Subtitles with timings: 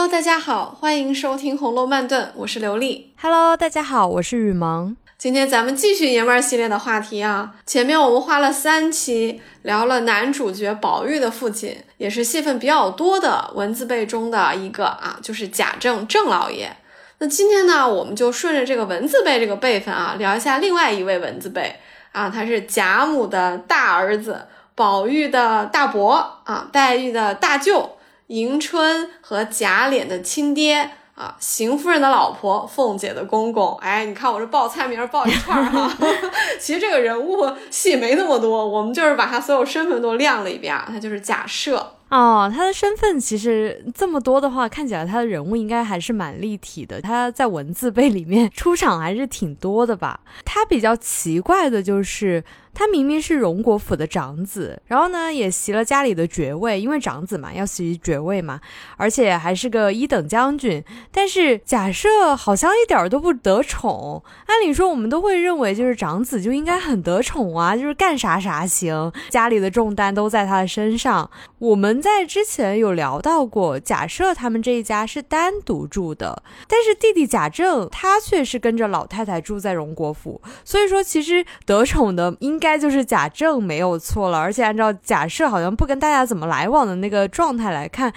[0.00, 3.12] Hello，大家好，欢迎收听《红楼慢炖》，我是刘丽。
[3.20, 4.96] Hello，大家好，我是雨萌。
[5.18, 7.56] 今天咱们继续爷们儿系列的话题啊。
[7.66, 16.74] 前面我们花了三期聊了男主角宝玉的父亲，也是戏份比较多的文字辈中的一个啊，就是贾政郑老爷。
[17.18, 21.78] 那今天呢，我们就顺着这个文字辈这个辈分啊，聊一下另外一位文字辈
[22.12, 27.98] 啊，他是贾母的大儿子，宝玉的大伯啊，黛玉的大舅。
[28.30, 33.76] 迎春和贾琏的亲爹啊，邢夫人的老婆，凤姐的公公。
[33.78, 35.92] 哎，你看我这报菜名报一串哈。
[36.60, 40.74] 其实这个人物戏没那么多，我们就是把他所有身份都亮了一遍。
[40.86, 47.00] 他就是贾赦哦，他的身份其实这么多的话，看起来他的人物应该还是蛮立体的。
[47.00, 50.20] 他在文字辈里面出场还是挺多的吧？
[50.44, 52.44] 他比较奇怪的就是。
[52.72, 58.60] 他明明是荣国府的长子，然后呢也袭了家里的爵位，因为长子嘛要袭爵位嘛，
[58.96, 60.82] 而且还是个一等将军。
[61.10, 71.28] 但是假设好像一点都不得宠，按理说我们都会认为就是长子就应该很得宠啊，就是干啥啥行，家里的重担都在他的身上。
[71.58, 82.60] 我们在之前有聊到过，假设他们这一家是单独住的，但是弟弟贾政他却是跟着老太太住在荣国府，所以说其实得宠的应。
[82.60, 88.12] 该就是贾政没有错了，而且按照假设好像不跟大家怎么来往的那个状态来看。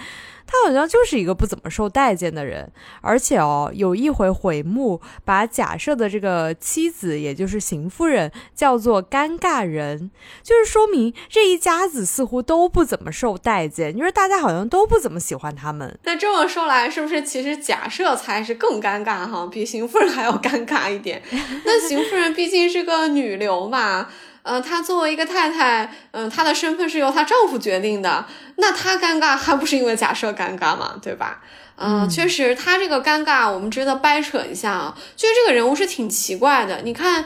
[0.46, 10.10] 他好像就是一个不怎么受待见的人，而且哦，有一回回目把假设的这个妻子，也就是邢夫人，叫做尴尬人，
[10.42, 15.98] 就是说明这一家子似乎都不怎么受待见，就是大家好像都不怎么喜欢他们。
[16.04, 19.46] 那这么说来，是不是其实假设才是更尴尬哈？
[19.50, 21.22] 比邢夫人还要尴尬一点？
[21.64, 24.08] 那邢夫人毕竟是个女流嘛。
[24.44, 28.24] 呃，她作为一个太太，嗯，她的身份是由她丈夫决定的，
[28.56, 31.40] 那她尴尬还不是因为假设尴尬嘛，对吧？
[31.76, 34.94] 嗯，确实，她这个尴尬，我们值得掰扯一下啊。
[35.16, 37.24] 就是这个人物是挺奇怪的，你看，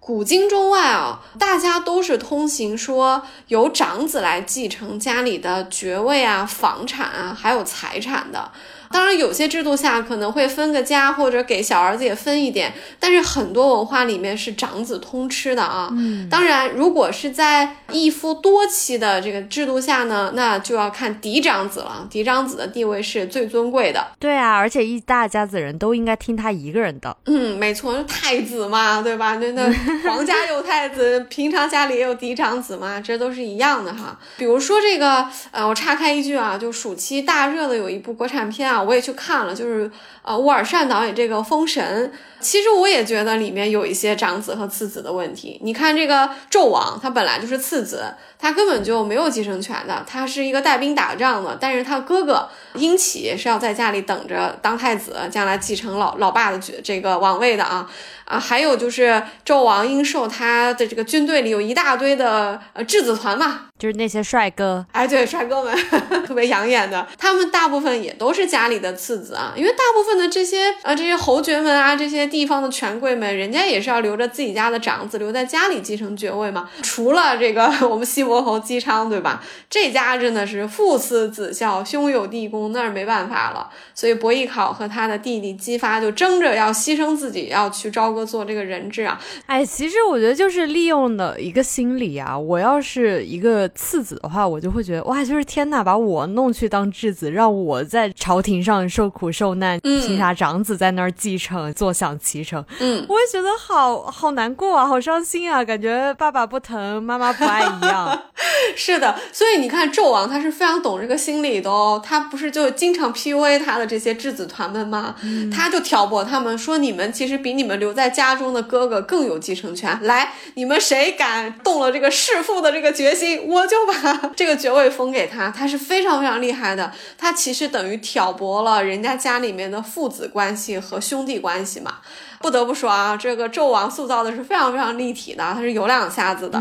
[0.00, 8.50] 古今中外啊，大家都是通行说由长子来继承家里的爵位啊、房产啊，还有财产的。
[8.90, 12.72] 当然，有些制度下可能会分个家，或者给小儿子也分一点。
[13.00, 15.88] 但是很多文化里面是长子通吃的啊。
[15.92, 22.06] 嗯，当然，如果是在一夫多妻的这个制度下呢，那就要看嫡长子了。
[22.10, 24.06] 嫡长子的地位是最尊贵的。
[24.18, 27.16] 对啊，而且一大家子人都应该听他一个人的。
[27.26, 29.36] 嗯，没错，太子嘛，对吧？
[29.36, 29.72] 那那
[30.08, 34.18] 皇家有太子，平常家里也有嫡长子嘛，这都是一样的哈。
[34.36, 38.73] 比如说这个，呃，我岔开一句啊，就暑期大热的有一部国产片啊。
[38.82, 39.90] 我也去看了，就是
[40.22, 42.10] 呃，乌尔善导演这个《封神》。
[42.40, 45.58] 其实我也觉得里面有一些长子和次子的问题。
[45.62, 48.04] 你看这个纣王，他本来就是次子，
[48.44, 51.56] 他根本就没有继承权的，他是一个带兵打仗的。
[51.58, 57.88] 但是他哥哥英启是要在家里等着当太子，将来继承老老爸的这个王位的啊
[58.26, 58.38] 啊！
[58.38, 65.74] 还有就是纣王殷寿，他的这个军队里有一大堆的呃质子团嘛，就是那些帅哥，哎，对，帅哥们
[66.26, 72.28] 特别养眼的，他们大部分也都是家里的次子啊，因为大部分的这些呃这些侯爵们啊这些。
[72.34, 76.68] 地方的权贵们，人家也是要留着自己家的长子留在家里继承爵位嘛。
[76.82, 79.42] 除了这个 我们西伯侯姬昌，对吧？
[79.68, 83.68] 这家真的是父慈子孝，兄友弟恭，那是没办法了。
[83.94, 89.20] 所以伯邑考和他的弟弟姬发就争着要牺牲自己，要去朝歌做这个人质啊。
[89.46, 92.38] 哎，其实我觉得就是利用的一个心理啊。
[92.38, 102.14] 我要是一个次子的话，我就会觉得哇，就是天呐，把我弄去当质子，让我在朝廷上受苦受难，凭啥长子在那儿继承坐享？
[102.24, 108.23] 其成，嗯，我也觉得好好难过啊，好伤心啊，感觉爸爸不疼，妈妈不爱一样。
[108.76, 115.14] 是的，所以你看纣王他是非常懂这个心理的哦，他不是就经常 PUA 他的这些质子团们吗？
[115.54, 119.96] 他就挑拨他们说，你们其实比你们留在家中的哥哥更有继承权。
[120.02, 125.50] 来，你们谁敢动了这个弑父的这个决心，我就把这个爵位封给他。
[125.50, 131.98] 他是非常非常厉害的，他其实等于挑拨了人家家里面的父子关系和兄弟关系嘛。
[132.44, 136.58] 不得不说啊，这个纣王塑造的是非常非常立体的，他是有两下子的，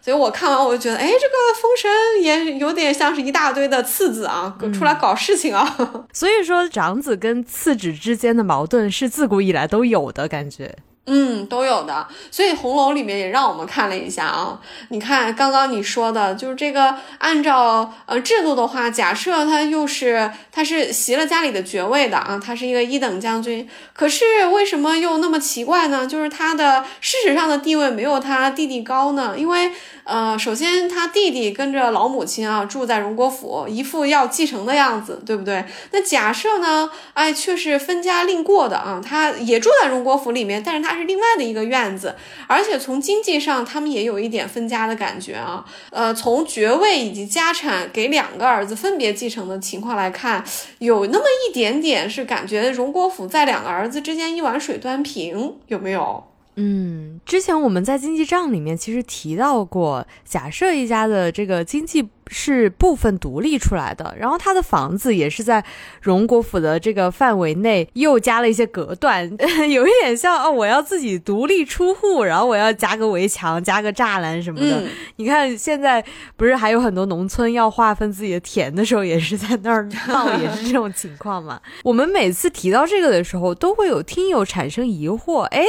[0.00, 5.76] 所以我看完我就觉得，哎，这个封神也有点像是一大堆的次子啊，出来搞事情啊。
[6.14, 10.74] 所以说，长子跟次子之间的矛盾是自古以来都有的感觉。
[11.06, 14.60] 嗯，都有的，所以《红楼》里面也让我们看了一下啊。
[14.88, 26.06] 你看刚刚你说的，就是这个按照呃制度的话，假设他又是他是袭了家里的爵位的啊，他是一个一等将军，可是为什么又那么奇怪呢？
[26.06, 29.34] 就是他的事实上的地位没有他弟弟高呢？
[29.38, 29.70] 因为
[30.06, 35.64] 呃，首先他弟弟跟着老母亲啊住在荣国府，一副要继承的样子，对不对？
[35.92, 40.96] 那假设呢，哎，却是分家另过的啊，他也住在荣国府里面，但是他。
[40.96, 42.14] 是另外的一个院子，
[42.46, 45.62] 而且从经济上，他们也有一点分家的感觉啊。
[45.90, 50.42] 呃，从爵位以及家产给两个儿子分别继承的情况来看，
[50.78, 56.24] 有那么一点点是感觉荣国府在两个儿子之间一碗水端平，有没有？
[56.58, 65.62] 嗯，之前我们在经济账里面其实提到过，假设一家的这个经济是部分独立出来的，然后他的房子也是在
[66.00, 69.30] 荣国府的这个范围内，又加了一些隔断，
[69.70, 74.82] 有一点像哦，我要自己独立出户，然后我要加个围墙、加个栅栏什么的。
[75.16, 76.02] 你看现在
[76.36, 81.60] 不是还有很多农村要划分自己的田的时候，也是在那儿 闹，也是这种情况嘛。
[81.84, 85.62] 我们每次提到这个的时候，都会有听友产生疑惑，哎。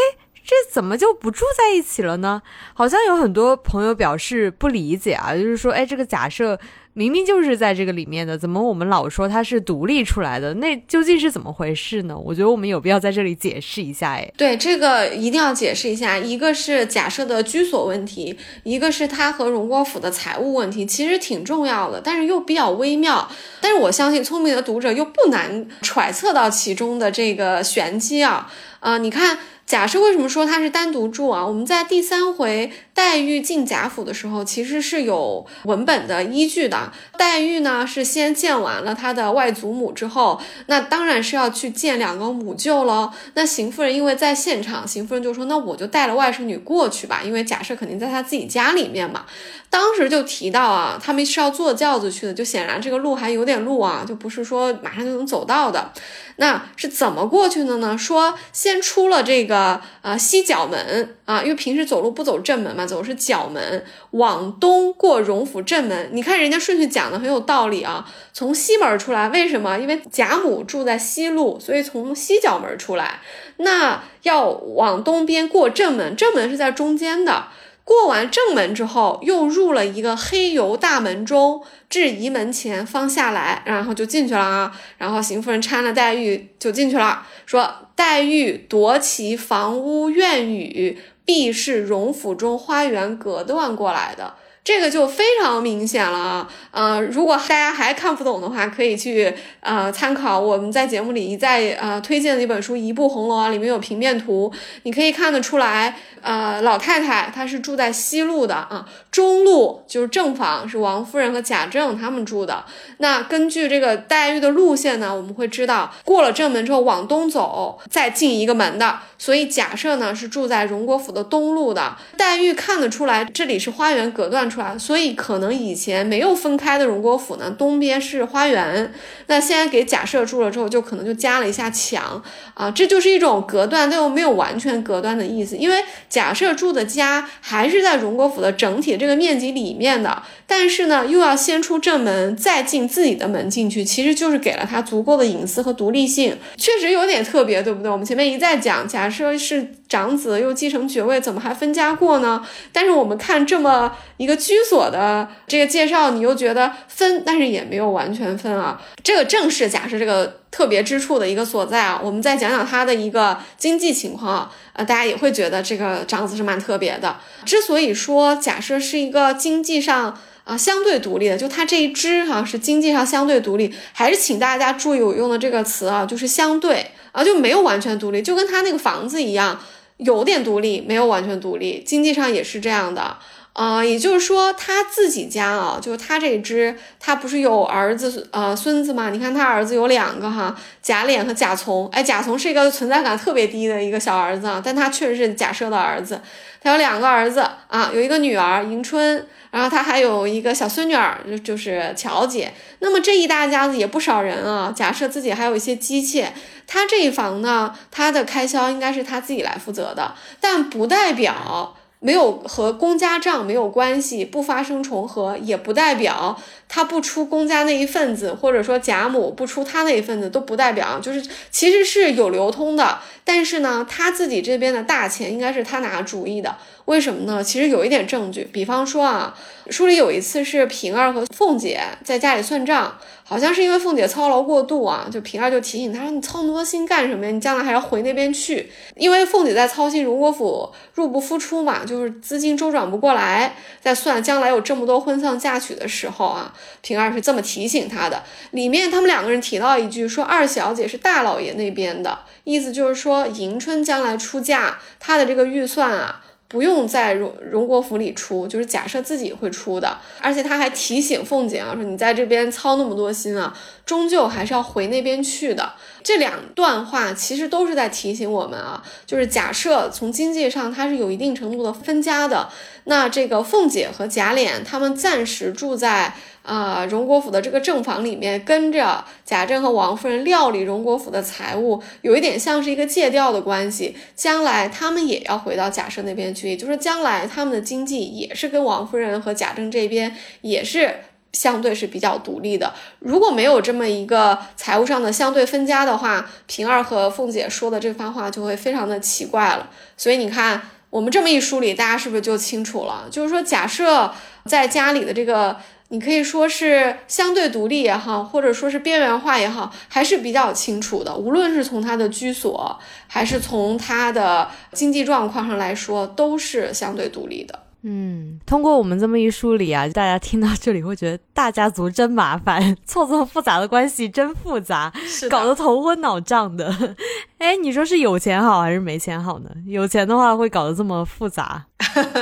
[0.47, 2.41] 这怎么就不住在一起了呢？
[2.73, 6.57] 好像有很多朋友表示不理解啊，就是说，哎，这个假设
[6.94, 10.53] 明明就是在这个里面的，怎么我们老说它是独立出来的？
[10.53, 12.17] 那究竟是怎么回事呢？
[12.17, 14.11] 我觉得我们有必要在这里解释一下。
[14.13, 18.33] 哎，对，这个一定要解释一下，一个是假设的居所问题，
[18.63, 23.29] 一个是他和荣国府的财务问题，其实挺重要的，但是又比较微妙。
[23.59, 28.49] 但是我相信聪明的读者又不难揣测到其中的这个玄机啊。
[28.79, 29.38] 啊，你看。
[29.67, 31.45] 假设为什么说他是单独住啊？
[31.45, 36.91] 我们在第三回黛玉进贾府的时候，其实是有文本的依据的。
[37.15, 43.11] 黛玉呢是先见完了她的外祖母之后，那当然是要去见两个母舅喽。
[43.35, 49.27] 那邢夫人因为在现场，邢夫人就说：“那我就带了外甥女过去吧，因为贾赦肯定在他自己家里面嘛。”
[49.69, 55.91] 当时就提到啊，他们是要坐轿子去的，就显然这个路还有点路啊，就不是说马上就能走到的。
[56.38, 57.97] 那是怎么过去的呢？
[57.97, 66.09] 说先出了这个呃西角门啊，因为平时走路不走正门嘛，走是角门，往东过荣府正门。
[66.13, 69.77] 你看人家顺序讲的很有道理啊，从西门出来，为什么？
[69.77, 73.19] 因为贾母住在西路，所以从西角门出来。
[73.57, 77.47] 那要往东边过正门，正门是在中间的。
[77.83, 84.77] 过完正门之后，又入了一个黑油大门中，至仪门前方下来，然后就进去了啊。
[84.97, 94.35] 然后邢夫人搀了黛玉就进去了，说黛玉夺其房屋院宇，B 是荣府中花园隔断过来的。
[94.67, 104.51] 这个就非常明显了啊，呃，如果大家还看不懂的话，可以去呃参考我们在节目里一再呃推荐的一本书《一部红楼》啊，里面有平面图，
[104.83, 112.65] 你可以看得出来，呃，老太太她是住在西路的啊，中路就是正房是王夫人和贾政他们住的。
[112.97, 121.95] 那根据这个黛玉的路线呢，我们会知道过了正门之后往东走，再进一个门的，所以假设呢是住在荣国府的东路的。
[122.17, 124.56] 黛玉看得出来这里是花园隔断出。
[124.77, 128.92] 所以可能以前没有分开的荣国府呢，东边是花园，
[129.27, 132.21] 那现在给假设住了之后，就可能就加了一下墙
[132.54, 147.92] 啊，这就是一种隔断，但又没有完全隔断的意思，因为假设住的家还是在荣国府的整体这个面积里面的，但是呢，又要先出正门，再进自己的门进去，其实就是给了他足够的隐私和独立性，确实有点特别，对不对？
[147.92, 149.74] 我们前面一再讲，假设是。
[149.87, 152.45] 长子又继承爵位，怎么还分家过呢？
[152.73, 158.81] 但是我们看这么一个居所的这个介绍，你又觉得分，但是也没有完全分啊。
[159.03, 162.01] 这个正是假设这个特别之处的一个所在啊。
[162.03, 167.15] 我们再讲讲他的一个经济情况啊，大家也会觉得这个长子是蛮特别的。
[167.45, 179.57] 之所以说假设是一个经济上啊相对独立的，就他这一支哈是经济上相对独立，还是请大家注意我用的这个词啊，就是相对啊，就没有完全独立，就跟他那个房子一样。
[179.97, 183.18] 有点独立，没有完全独立，经济上也是这样的，
[183.54, 189.09] 啊，也就是说他自己家啊，就是他这只，他不是有儿子呃孙子吗？
[189.09, 196.21] 你看他儿子有两个哈，贾琏和贾从，哎，贾从是一个存在感特别低的一个小儿子啊，但他确实是贾赦的儿子，
[196.61, 199.25] 他有两个儿子啊，有一个女儿迎春。
[199.57, 202.54] 然后他还有一个小孙女儿，就就是乔姐。
[202.78, 204.71] 那么这一大家子也不少人啊。
[204.71, 206.31] 假设自己还有一些姬妾，
[206.68, 222.99] 他这一房呢，他的开销应该是他自己来负责的，但不代表没有和公家账没有关系，不发生重合，也不代表他不出公家那一份子，或者说贾母不出他那一份子，都不代表就是其实是有流通的。
[223.23, 226.56] 但是呢，他自己这边的大钱应该是他拿主意的，
[226.87, 227.44] 为什么呢？
[227.44, 229.37] 其实有一点证据，比方说啊，
[229.69, 232.97] 书里有一次是平儿和凤姐在家里算账。
[233.29, 237.31] 好像是因为凤姐操劳过度啊，就平儿就提醒她说：“你操那么多心干什么呀？
[237.33, 248.23] 你将来还要回那边去。”因为凤姐在操心荣国府入不敷出嘛，就是资金周转不过来，在算将来有这么多婚丧嫁娶的时候啊，平儿是这么提醒她的。
[248.51, 263.54] 里面他们两个人提到一句说：“二小姐是大老爷那边的意思，就是说迎春将来出嫁，她的这个预算啊。”不用在荣荣国府里出，就是假设自己会出的，而且他还提醒凤姐啊，说你在这边操那么多心啊，
[263.85, 265.73] 终究还是要回那边去的。
[266.01, 272.49] 这两段话其实都是在提醒我们啊，就是假设从经济上它是有一定程度的分家的，
[272.85, 276.13] 那这个凤姐和贾琏他们暂时住在。
[276.47, 283.97] 啊，荣国府的这个正房里面，跟着贾政和王夫人料理荣国府的财务，有一点像是一个借调的关系。
[284.16, 291.01] 将来他们也要回到贾赦那边去，也就是将来他们的经济也是跟王夫人和贾政这边也是
[291.33, 292.73] 相对是比较独立的。
[292.99, 299.69] 如果没有这么一个财务上的相对分家的话，平儿和凤姐说的这番话就会非常的奇怪了。
[299.97, 303.09] 所以你看，我们这么一梳理，大家是不是就清楚了？
[303.11, 304.13] 就是说，假设
[304.45, 305.57] 在家里的这个。
[305.89, 311.15] 你可以说是相对独立也好，或者说是边缘化也好，还是比较清楚的。
[311.15, 312.77] 无论是从他的居所，
[313.07, 317.67] 还是从他的经济状况上来说，都是相对独立的。
[317.89, 324.91] 嗯，通过我们这么一梳理啊，大家听到这里会觉得大家族真麻烦，错综复杂的关系真复杂，
[325.29, 326.95] 搞得头昏脑胀的。
[327.39, 329.49] 哎，你说是有钱好还是没钱好呢？
[329.65, 331.65] 有钱的话会搞得这么复杂，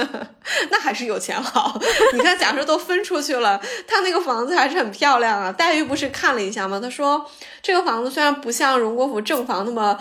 [0.69, 1.81] 那还是有钱好。
[2.13, 5.51] 你看，假设都分出去了，他那个房子还是很漂亮啊。
[5.51, 6.79] 黛玉不是看了一下吗？
[6.79, 7.25] 他说
[7.63, 9.97] 这个房子虽然不像荣国府正房那么。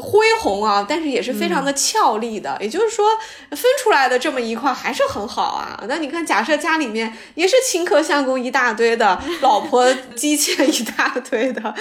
[0.00, 2.56] 恢宏啊，但是也是非常的俏丽的。
[2.60, 3.06] 也就是说，
[3.50, 5.84] 分出来的这么一块还是很好啊。
[5.86, 11.74] 那你看，假设家里面也是青科相公一大堆的，老婆姬妾一大堆的，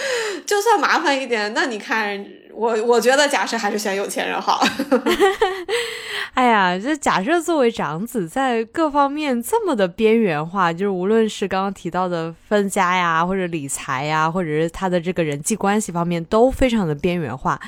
[0.46, 2.25] 就算麻烦一点，那你看
[2.56, 4.64] 我，我觉得假设还是选有钱人好。
[6.34, 17.60] 哎呀，这假设作为长子，在各方面这么的边缘化，就是无论是刚刚提到的分家呀，或者理财呀，或者是他的这个人际关系方面，都非常的边缘化。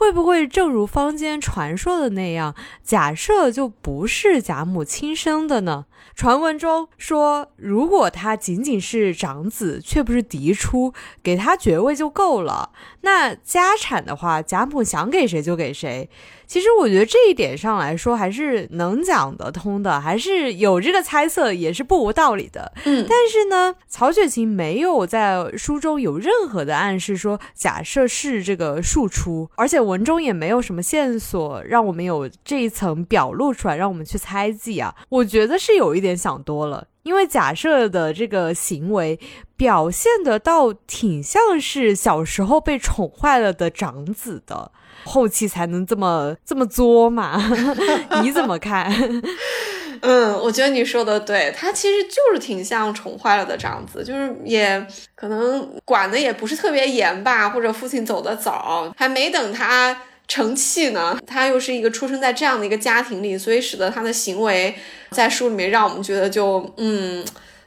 [0.00, 5.84] 会不会正如坊间传说的那样，假设就不是贾母亲生的呢？
[6.14, 12.70] 传闻中说，如果他仅仅是长子，却不是嫡出，给他爵位就够了。
[13.02, 16.08] 那家产的话，贾母想给谁就给谁。
[16.50, 22.72] 其实我觉得这一点上来说，还是能讲得通的，还是有这个猜测，也是不无道理的。
[22.84, 34.92] 嗯，但是呢，曹雪芹没有在书中有任何的暗示说，假设是这个庶出，而且文中也没有什么线索让我们有这一层表露出来，让我们去猜忌啊。
[35.08, 39.20] 我觉得是有一点想多了，因为假设的这个行为
[39.56, 44.72] 表现的倒挺像是小时候被宠坏了的长子的。
[45.04, 47.40] 后期才能这么这么作嘛？
[48.22, 48.92] 你怎么看？
[50.02, 59.94] 嗯，我觉得你说的对，他其实就是挺像宠坏了的长子，就是也可能管的也不是特别严吧，或者父亲走的早，还没等他
[60.26, 64.74] 成器呢，他又是一个出生在这样的一个家庭里，所以使得他的行为
[65.10, 67.24] 在书里面让我们觉得就嗯。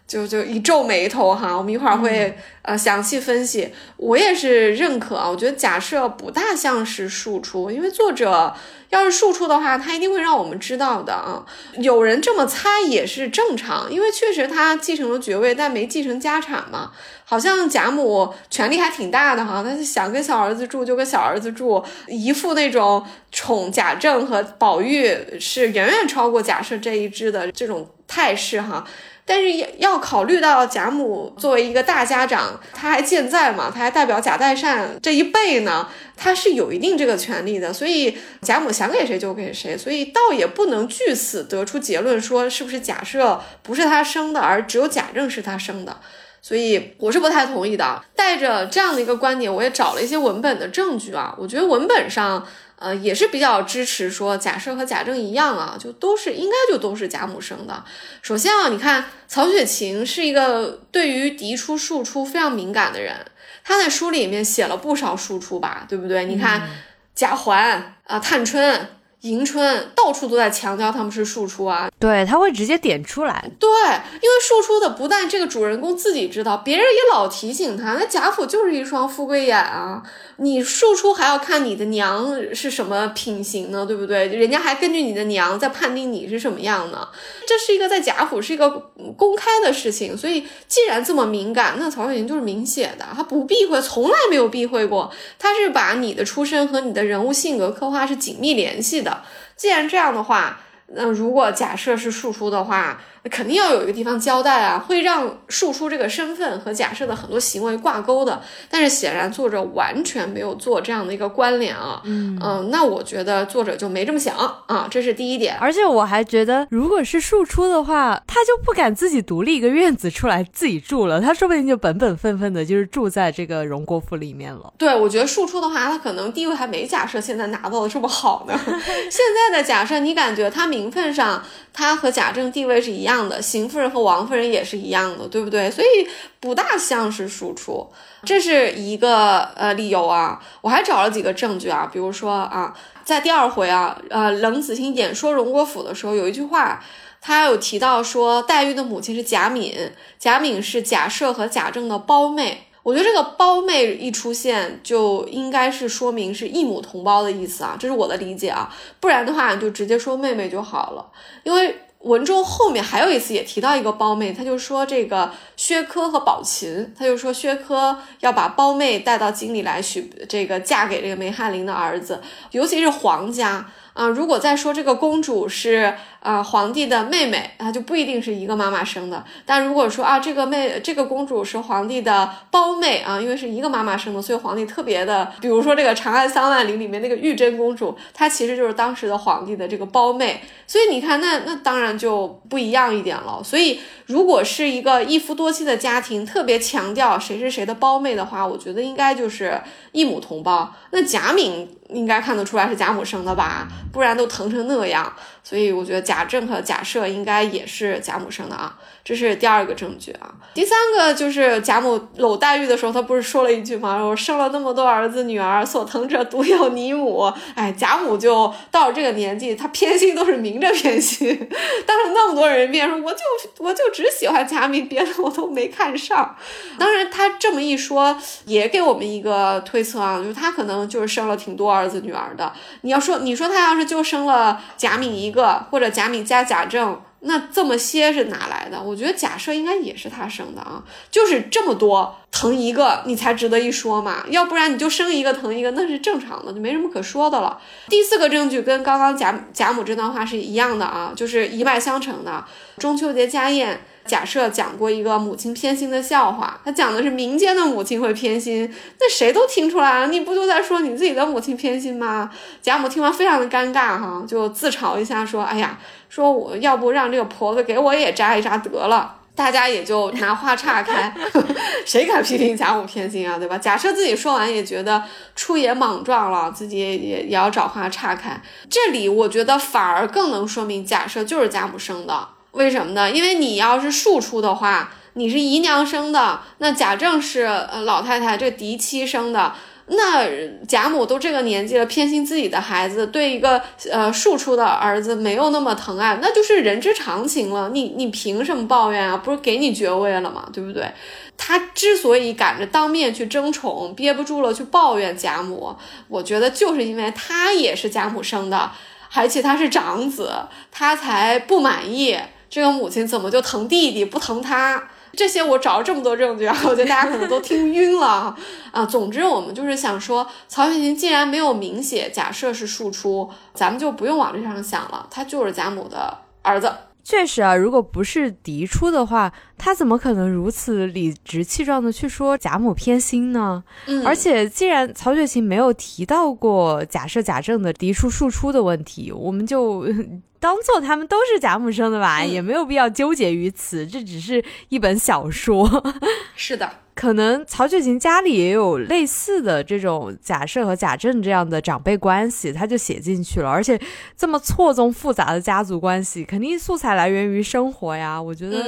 [0.07, 3.73] 就就一皱眉头哈，我们一会儿会呃详细分析。
[3.97, 8.53] 我也是认可啊，我觉得假设不大像是庶出，因为作者
[8.89, 11.45] 要是庶出的话，他一定会让我们知道的啊。
[11.79, 16.91] 有人这么猜也是正常，因为确实他继承了爵位，但没继承家产嘛。
[17.25, 28.85] 好像贾母权力还挺大的哈，他想跟小儿子住就跟小儿子住，一副那种宠贾政和宝玉是远远超过贾赦这一支的这种态势哈。
[29.25, 35.87] 但是要要考虑到贾母作为一个大家长，他还健在嘛，他还代表贾代善这一辈呢，
[36.17, 45.97] 他是有一定这个权利的，所以贾母想给谁就给谁，所以倒也不能据此得出结论说是不是假设不是他生的，而只有贾政是他生的，
[46.41, 48.03] 所以我是不太同意的。
[48.15, 52.45] 带着这样的一个观点，我也找了一些文本的证据啊，我觉得文本上。
[52.75, 57.83] 呃，也是比较支持说，贾赦和贾政一样啊，就都是应该就都是贾母生的。
[58.21, 63.15] 首先啊，你看曹雪芹是一个对于嫡出庶出非常敏感的人，
[63.63, 66.25] 他在书里面写了不少庶出吧，对不对？
[66.25, 66.67] 你看
[67.15, 68.89] 贾环啊、探春、
[69.23, 73.49] 迎春到处都在强调他们是庶出啊，对他会直接点出来。
[73.57, 77.93] 对，因为庶出的不但这个主人公自己知道，别人也老提醒他。
[77.93, 80.03] 那贾府就是一双富贵眼啊，
[80.37, 84.27] 你庶出还要看你的娘是什么品行呢，对不对？
[84.27, 87.07] 人家还根据你的娘在判定你是什么样呢。
[87.47, 88.69] 这是一个在贾府是一个
[89.15, 99.12] 公开的事情，所以既然这么敏感，那曹雪芹就是明写的，他不避讳，从来没有避讳过，他是把你的出身和你的人物性格刻画是紧密联系的。
[99.55, 103.01] 既然这样的话，那如果假设是庶出的话。
[103.31, 108.41] 肯定要有一个地方交代啊，会让庶出这个身份和假设的很多行为挂钩的。
[108.69, 114.35] 但是显然作者完全没有做这样的一个关联啊，嗯嗯，那我觉得作者就没这么想
[114.67, 115.55] 啊，这是第一点。
[115.59, 124.73] 而且我还觉得，如果是庶出的话，他就不敢自己独立一个院子出来自己住了，他说不定就本本分分的，就是住在这个荣国府里面了。
[124.77, 128.53] 对，我觉得庶出的话，他可能地位还没假设现在拿到的这么好呢。
[129.09, 133.12] 现在的假设，你感觉他名分上，他和贾政地位是一样。
[133.13, 135.69] 样的邢夫人和王夫人也是一样的，对不对？
[135.69, 136.07] 所以
[136.39, 137.87] 不大像是输出，
[138.25, 140.41] 这是一个呃理由啊。
[140.61, 146.83] 我还找了几个证据啊，比如说啊，在第二回啊，呃，冷子兴演说荣国府的时候，有一句话，
[147.21, 149.73] 他有提到说黛玉的母亲是贾敏，
[150.17, 152.67] 贾敏是贾赦和贾政的胞妹。
[152.83, 158.69] 我觉得这个胞妹一出现，就应该是说明是异母同胞的意思啊，这是我的理解啊。
[158.99, 161.05] 不然的话，就直接说妹妹就好了，
[161.43, 161.73] 因为。
[162.03, 173.65] 文中后面还有一次也提到一个胞妹，他就说这个薛科和宝琴，他就说薛科要把胞妹带到京里来许这个嫁给这个梅翰林的儿子，尤其是皇家。
[173.93, 179.23] 啊，如果再说这个公主是啊皇帝的妹妹，那就不一定是一个妈妈生的。
[179.45, 190.41] 但如果说啊这个妹这个公主是皇帝的胞妹啊，因为是一个妈妈生的，所以皇帝特别的，比如说这个《长安三万里》里面那个玉贞公主，她其实就是当时的皇帝的这个胞妹。
[190.65, 193.41] 所以你看，那那当然就不一样一点了。
[193.43, 200.73] 所以如果是一个一夫多妻的家庭，特别强调谁是谁的胞妹的话，我觉得应该就是异母同胞。
[200.89, 201.69] 那贾敏。
[201.93, 205.13] 应该看得出来是贾母生的吧，不然都疼成那样。
[205.43, 210.33] 所以我觉得贾政和贾赦应该也是贾母生的啊，这是第二个证据啊。
[210.53, 214.01] 第三个就是贾母搂黛玉的时候，她不是说了一句吗？
[214.01, 217.31] 我生了那么多儿子女儿，所疼者独有你母。
[217.55, 221.27] 哎，贾母就到了这个年纪，她偏心都是明着偏心，
[221.85, 223.19] 当着那么多人面说，我就
[223.57, 226.35] 我就只喜欢贾敏，别的我都没看上。
[226.79, 232.53] 当然，她这么一说，也给我们一个推测啊，就是她可能就是生了挺多儿子女儿的。
[232.81, 235.33] 你要说，你说她要是就生了贾敏一。
[235.33, 238.81] 个或者贾敏加贾政，那这么些是哪来的？
[238.81, 247.59] 我觉得假设应该也是他生的啊，就是这么多疼一个，你才值得一说嘛，要不然你就生一个疼一个，那是正常的，就没什么可说的了。
[247.87, 252.43] 第四个证据跟刚刚贾贾母这段话是一样的啊，就是一脉相承的。
[252.77, 253.81] 中秋节家宴。
[254.05, 262.29] 假设讲过一个母亲偏心的笑话，他讲的是民间的母亲会偏心，那谁都听出来了，你不就在说你自己的母亲偏心吗？
[262.61, 271.11] 贾母听完非常的尴尬哈，就自嘲一下说：“哎呀，说我要不让这个婆子给我也扎一扎得了。”大家也就拿话岔开，
[271.87, 273.57] 谁敢批评贾母偏心啊，对吧？
[273.57, 275.01] 假设自己说完也觉得
[275.35, 278.39] 出言莽撞了，自己也也也要找话岔开。
[278.69, 282.27] 这里我觉得反而更能说明假设就是贾母生的。
[282.53, 283.11] 为什么呢？
[283.11, 289.53] 因为你要是庶出的话，你是姨娘生的，那贾政是呃老太太这嫡妻生的，
[289.87, 290.23] 那
[290.67, 293.59] 贾母都这个年纪了，偏心自己的孩子，对一个
[293.91, 297.69] 呃庶出的儿子没有那么疼爱，那就是人之常情了。
[297.69, 299.17] 你你凭什么抱怨啊？
[299.17, 300.47] 不是给你爵位了吗？
[300.53, 300.87] 对不对？
[301.35, 305.75] 他之所以赶着当面去争宠，憋不住了去抱怨贾母，
[306.07, 308.71] 我觉得就是因为他也是贾母生的，
[309.15, 310.31] 而且他是长子，
[310.71, 312.15] 他才不满意。
[312.53, 314.83] 这个母亲怎么就疼弟弟不疼他？
[315.13, 318.37] 这些我找了这么多证据啊，我觉得大家可能都听晕了
[318.71, 318.85] 啊。
[318.85, 326.71] 总之，我们就是想说，曹雪芹既然没有明写，假设是庶出，咱们就不用往这上想了，他就是贾母的儿子。
[327.03, 333.63] 确实啊，如果不是嫡出的话，他怎么可能如此理直气壮的去说贾母偏心呢？
[333.87, 339.85] 嗯，而且既然曹雪芹没有提到过假设贾政的嫡出庶出的问题，我们就
[340.39, 343.87] 当做他们都是贾母生的吧，也没有必要纠结于此。
[343.87, 345.69] 这只是一本小说。
[346.35, 346.69] 是的。
[346.95, 353.49] 可能曹雪芹家里也有类似的这种假设和贾政这样的长辈关系，他就写进去了。
[353.49, 353.79] 而且
[354.15, 358.21] 这么错综复杂的家族关系，肯定素材来源于生活呀。
[358.21, 358.63] 我觉得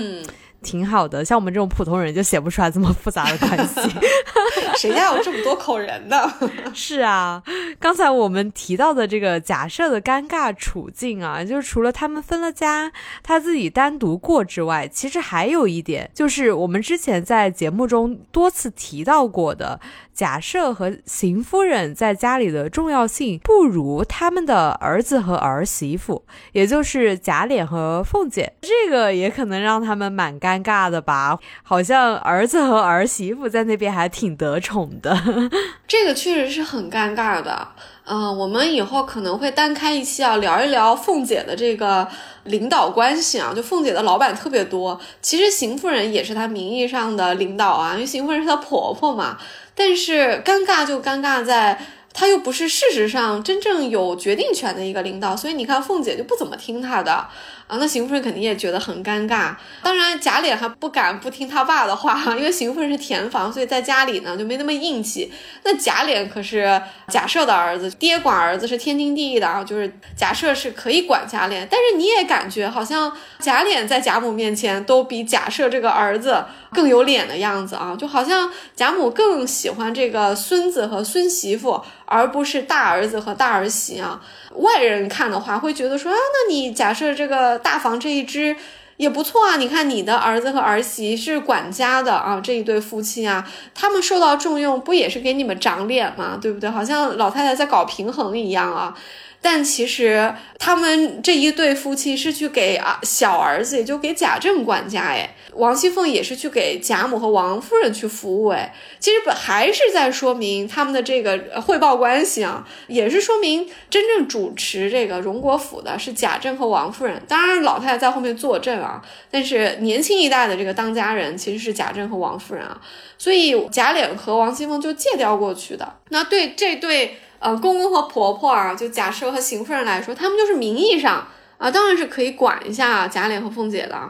[0.62, 1.24] 挺好的。
[1.24, 3.82] 像我们这种普通人就写不出来这么复杂的关系。
[4.78, 6.18] 谁家有这么多口人呢？
[6.74, 7.42] 是啊，
[7.80, 12.92] 刚才我们提到的这个假设的尴尬处境啊，就是除了他们分了家，
[13.24, 19.80] 他自己单独过之外，其实还有一点，就是我们之前在节目中多次提到过的。
[20.14, 31.40] 假设和邢夫人在家里的重要性不如他们的儿子和儿媳妇，也就是贾琏和凤姐，这个也可能让他们蛮尴尴尬的吧？
[31.64, 35.18] 好像儿子和儿媳妇在那边还挺得宠的，
[35.88, 37.68] 这个确实是很尴尬的。
[38.04, 42.08] 嗯，我们以后可能会单开一期啊，聊一聊凤姐的这个
[42.44, 43.52] 领导关系啊。
[43.56, 49.38] 就凤姐的老板特别多，其实邢夫人也是她名义上的领导啊，因为邢夫人是她婆婆嘛。
[49.74, 51.80] 但是尴尬就尴尬在。
[52.18, 57.28] 他又不是事实上真正有决定权的一个领导，所以你看凤姐就不怎么听他的
[57.68, 57.78] 啊。
[57.78, 59.56] 那邢夫人肯定也觉得很尴尬。
[59.84, 65.32] 当然贾琏还不敢不听他爸的话，因为邢夫人是田房，所以在家里呢就没那么硬气。
[65.64, 71.68] 那贾琏可是贾赦的儿子，爹管儿子是天经地义的啊，就是贾赦是可以管贾琏。
[71.70, 81.82] 但是你也感觉好像贾琏在贾母面前都比贾赦这个儿子更有脸的样子啊，就好像贾母更喜欢这个孙子和孙媳妇。
[82.06, 84.22] 而不是大儿子和大儿媳啊，
[84.56, 88.56] 外人看的话会觉得说啊，那你假设这个大房这一支
[88.98, 96.38] 也不错啊，你看你的儿子和儿媳是管家的啊，这一对夫妻啊，他们受到重用不也是给你们长脸吗？
[96.42, 96.70] 对不对？
[96.70, 98.96] 好像老太太在搞平衡一样啊。
[99.46, 122.82] 但其实他们这一对夫妻是去给啊小儿子，也就给贾政管家哎，王熙凤也是去给贾母和王夫人去服务哎，其实本还是在说明他们的这个汇报关系啊，也是说明真正主持这个荣国府的是贾政和王夫人，当然老太太在后面坐镇啊，但是年轻一代的这个当家人其实是贾政和王夫人啊，
[123.20, 127.20] 所以贾琏和王熙凤就借调过去的，那对这对。
[127.46, 131.28] 呃，公公和婆婆啊，就贾赦和邢夫人来说，他们就是名义上
[131.60, 134.10] 啊，当然是可以管一下贾琏和凤姐的啊。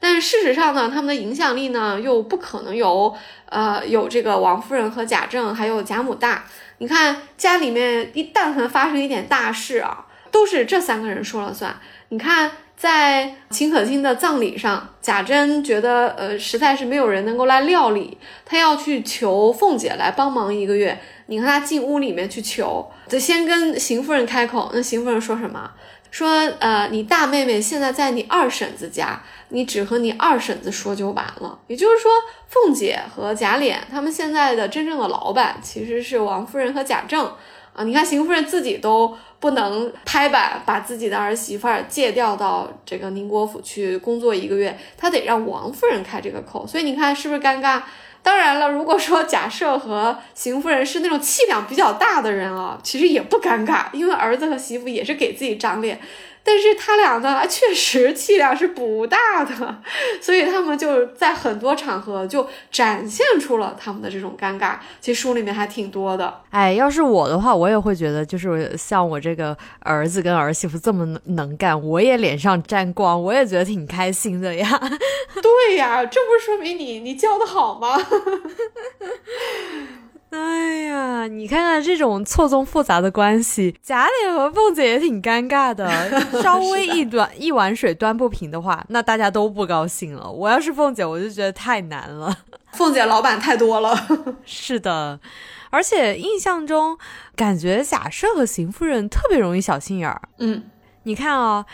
[0.00, 3.14] 但是事实上呢，他们的影响力呢，又不可能有
[3.50, 6.46] 呃有这个王夫人和贾政还有贾母大。
[6.78, 11.78] 你看家里面一但凡发生一点大事啊，都是这三个人说了算。
[12.08, 12.50] 你看。
[12.80, 18.16] 在秦可卿的葬礼上，贾珍觉得，呃，实在是没有人能够来料理，
[18.46, 20.98] 他要去求凤姐来帮忙一个月。
[21.30, 24.68] 你和他进屋里面去求，得先跟邢夫人开口。
[24.74, 25.70] 那邢夫人说什么？
[26.10, 31.56] 说，呃，你大妹妹现在在你二婶子家，你只和你二婶子说就完了。
[31.68, 32.10] 也就是说，
[32.48, 37.32] 凤姐和贾琏他们现在的真正的老板其实是王夫人和贾政。
[37.72, 47.80] 啊，你看邢夫人自己都不能拍板把自己的儿媳妇儿借调到这个宁国府去工作一个月，她得让王夫人开这个口，所以你看是不是尴尬？
[48.22, 56.00] 当然了，如果说贾赦和邢夫人是那种气量比较大的人啊，其实也不尴尬，因为儿子和媳妇也是给自己长脸。
[56.42, 59.82] 但是他俩呢， 确实气量是不大的，
[60.20, 64.76] 所以他们就在很多场合就展现出了他们的这种尴尬。
[65.00, 66.42] 其实书里面还挺多的。
[66.50, 74.68] 哎，要是我的话，我也会觉得，就是像我这个儿子跟儿媳妇这么能干，我也脸上沾光，我也觉得挺开心的呀。
[75.42, 77.96] 对呀，这不是说明你你教的好吗？
[80.30, 85.88] 哎呀，你看看这种错综复杂的关系，贾琏和凤姐也挺尴尬的。
[86.40, 90.30] 稍微一端一碗水端不平的话，那大家都不高兴了。
[90.30, 92.36] 我要是凤姐，我就觉得太难了。
[92.72, 93.94] 凤姐老板太多了，
[94.46, 95.18] 是的。
[95.70, 96.96] 而且印象中，
[97.34, 100.22] 感觉贾赦和邢夫人特别容易小心眼儿。
[100.38, 100.62] 嗯，
[101.02, 101.66] 你看啊。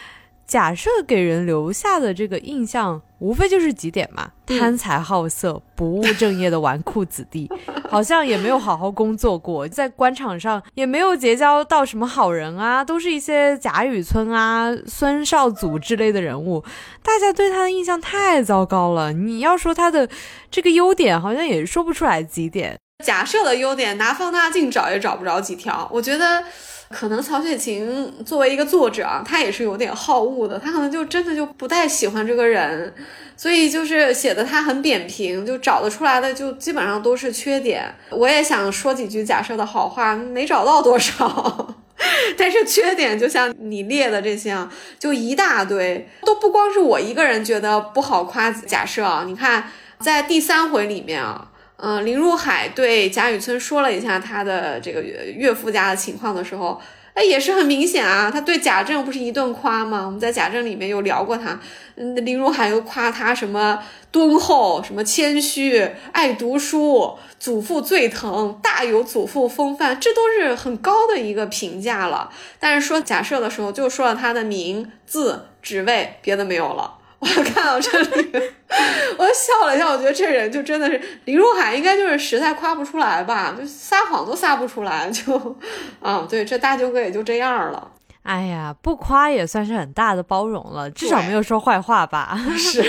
[0.46, 7.50] 假设给人留下的这个印象，无非就是几点嘛：贪财好色、不务正业的纨绔子弟，
[7.90, 16.62] 好像也没有好好工作过，在官场上也没有结交到什么好人啊，都是一些贾雨村啊、孙少祖之类的人物，
[17.02, 19.12] 大家对他的印象太糟糕了。
[19.12, 20.08] 你要说他的
[20.48, 22.78] 这个优点，好像也说不出来几点。
[23.04, 25.88] 假设的优点，拿放大镜找也找不着几条。
[25.92, 26.44] 我觉得。
[26.90, 32.94] 可能曹雪芹作为一个作者啊，他也是有点好恶的，他可能就真的就不太喜欢这个人，
[33.36, 37.92] 所以就是写的他很扁平，就找得出来的就基本上都是缺点。
[38.10, 41.74] 我也想说几句假设的好话，没找到多少，
[42.38, 49.24] 但是缺点就像你列的这些啊，就一大堆，都不光是我一个人觉得不好夸假设啊。
[49.26, 51.50] 你看在第三回里面啊。
[51.78, 56.80] 嗯，林如海对贾雨村说了一下他的这个岳父家的情况的时候，
[57.12, 58.30] 哎，也是很明显啊。
[58.30, 60.04] 他对贾政不是一顿夸吗？
[60.06, 61.60] 我们在贾政里面有聊过他，
[61.96, 72.30] 嗯，林如海又夸他什么敦厚，什么谦虚，爱读书，祖父最疼，大有祖父风范，这都是很高的一个评价了。
[72.58, 76.95] 但是说假设的时候，就说了他的名字、职位，别的没有了。
[77.18, 78.32] 我看到这里，
[79.18, 79.88] 我笑了一下。
[79.88, 85.56] 我觉得这人就真的是林如海，应该就是实在夸不出来吧，就撒谎都撒不出来，就，
[86.00, 87.92] 啊，对，这大舅哥也就这样了。
[88.22, 92.38] 哎呀，不夸也算是很大的包容了，至少没有说坏话吧？
[92.58, 92.84] 是。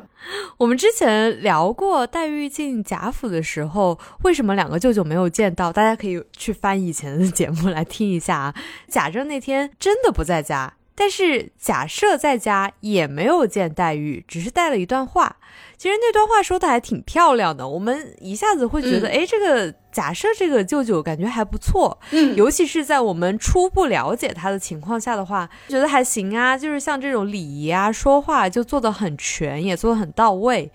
[0.58, 5.72] 我们之前聊过黛玉进贾府的时候，为什么两个舅舅没有见到？
[5.72, 8.54] 大家可以去翻以前的节目来听一下啊。
[8.88, 10.72] 贾政那天真的不在家。
[11.00, 15.34] 但是假设在家也没有见黛玉，只是带了一段话。
[15.78, 21.98] 其实那段话说的还挺漂亮的，我们一下子会觉得，哎，这个假设这个舅舅感觉还不错。
[22.10, 26.56] 嗯，尤其是在我们初步了解他的情况下的话，觉得还行啊。
[26.56, 30.70] 就是像这种礼仪啊，说话就做的很全，也做的很到位。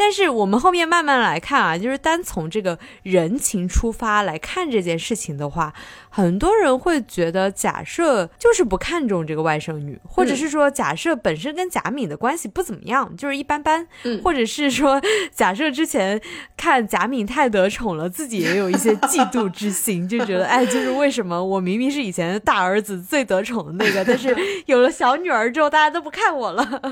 [0.00, 5.74] 但是我们后面慢慢来看啊，就是单从这个人情出发来看这件事情的话，
[6.08, 13.86] 很多人会觉得假设就是不看重这个外甥女，或者是说假设本身跟贾敏的关系不怎么样，就是一般般，
[14.24, 14.98] 或者是说
[15.34, 16.18] 假设之前
[16.56, 24.34] 看贾敏太得宠了，自己也有一些嫉妒之心，就觉得哎，就是为什么我明明是以前大儿子最得宠的那个，但是
[24.64, 26.82] 有了小女儿之后，大家都不看我了，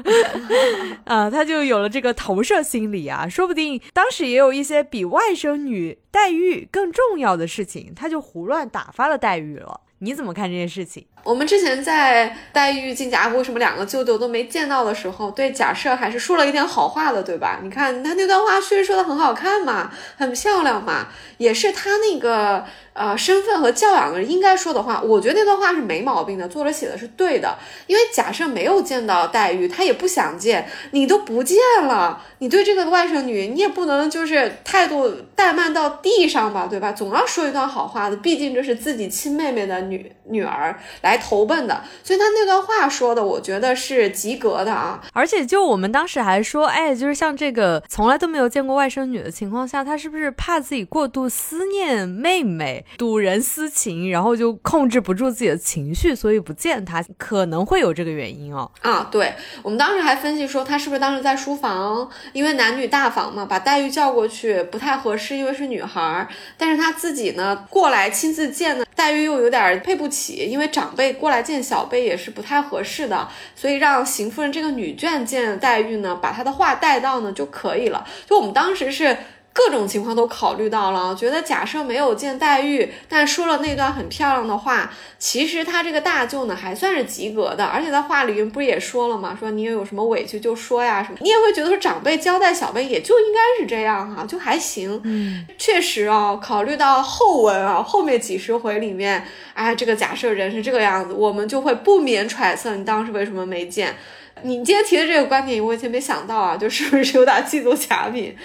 [1.06, 2.97] 啊，他就有了这个投射心理。
[3.06, 9.82] 啊，说不定当时也有一些比外甥女黛玉更重要的事情，他就胡乱打发了黛玉了。
[10.00, 11.06] 你怎么看这件事情？
[11.22, 17.60] 我们之前在黛玉进贾府，什么两个舅舅都没见到的时候，对贾赦还是说了一点好话的，对吧？
[17.62, 22.64] 你看他那段话，确实说的很好看嘛，很漂亮嘛，也是他那个。
[22.94, 27.56] 呃，身份和教养的应该说的话，我觉得那段话是没毛病的，作者写的是对的。
[27.86, 36.90] 因为假设没有见到黛玉，他也不想见，你都不见了，你对这个外甥女，你也不能就是态度怠慢到地上吧，对吧？
[36.90, 40.76] 总要说一段好话的，毕竟这是自己亲妹妹的女女儿
[41.08, 45.02] 来投奔的，所以他那段话说的，我觉得是及格的啊。
[45.14, 52.84] 而且就我们当时还说，哎，就是像这个从来都没有见过外甥女的情况下，他是不是怕自己过度思念妹妹？
[52.98, 58.70] 睹人思情，然后就控制不住自己的情绪，所以不见她，可能会有这个原因哦。
[58.82, 66.28] 啊，对，我们当时还分析说，他是不是当时在书房，因为男女大房嘛，把黛玉叫过去不太合适，因为是女孩儿。
[66.56, 78.04] 但是他自己呢，过来亲自见呢，黛玉又有点配不起，因为长辈过来见小辈也是不太合适的，所以让邢夫人这个女眷见黛玉呢，把她的话带到呢就可以了。
[78.28, 79.16] 就我们当时是。
[79.58, 89.36] 各种情况都考虑到了，觉得假设没有见黛玉，但说了那段很漂亮的话，其实他这个大舅呢还算是及格的，而且在话里面不是也说了吗？
[89.36, 95.00] 说你有什么委屈就说呀什么，你也会觉得说长辈交代小辈也就应该是这样哈，就还行。
[95.02, 103.96] 嗯，确实啊，考虑到后文啊，后面几十回里面，哎，这个假设人是这个样子，我们就会不免揣测你当时为什么没见。
[104.42, 108.36] 你今天提的这个观点，我以前没想到啊，就是不 是有点嫉妒贾敏？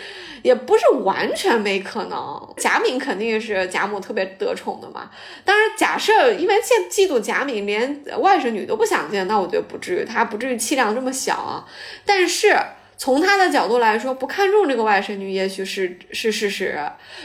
[0.41, 5.09] 也不是完全没可能，贾敏肯定是贾母特别得宠的嘛。
[5.45, 11.65] 当然，假设因为见嫉妒贾敏，连外甥女都不想见，那我觉得不至于，她不至于气量这么小啊。
[12.05, 12.57] 但是。
[12.97, 16.79] 从他的角度来说，不看重这个外甥女，也许是是事实。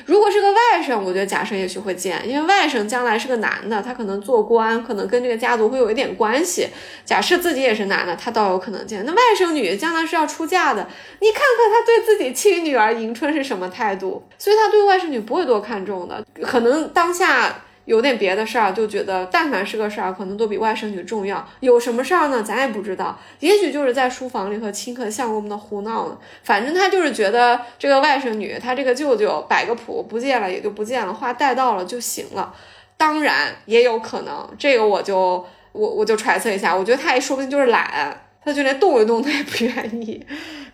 [0.07, 6.69] 如果是个外甥，我觉得贾赦也许会见，因为外甥将来是个男的，他可能做官，可能跟这个家族会有一点关系。
[7.05, 9.05] 假设自己也是男的，他倒有可能见。
[9.05, 10.89] 那外甥女将来是要出嫁的，
[11.21, 17.65] 你看看他对自己亲女儿迎春是什么态度，所以他对外甥女不会多看重的，可能当下。
[17.89, 21.43] 有点别的事儿，就觉得但凡是个事儿，可能都比外甥女重要。
[21.61, 22.43] 有什么事儿呢？
[22.43, 26.19] 咱也不知道，也许就是在书房里和亲客相公们的胡闹呢。
[26.43, 32.55] 反正他就是觉得这个外甥女，他这个舅舅摆个谱，不见了也就不见了，话带到了就行了。
[32.99, 40.23] 当然也有可能，这个我就我我就揣测一下，我觉得他也说不定就是懒，他就连动一动他也不愿意，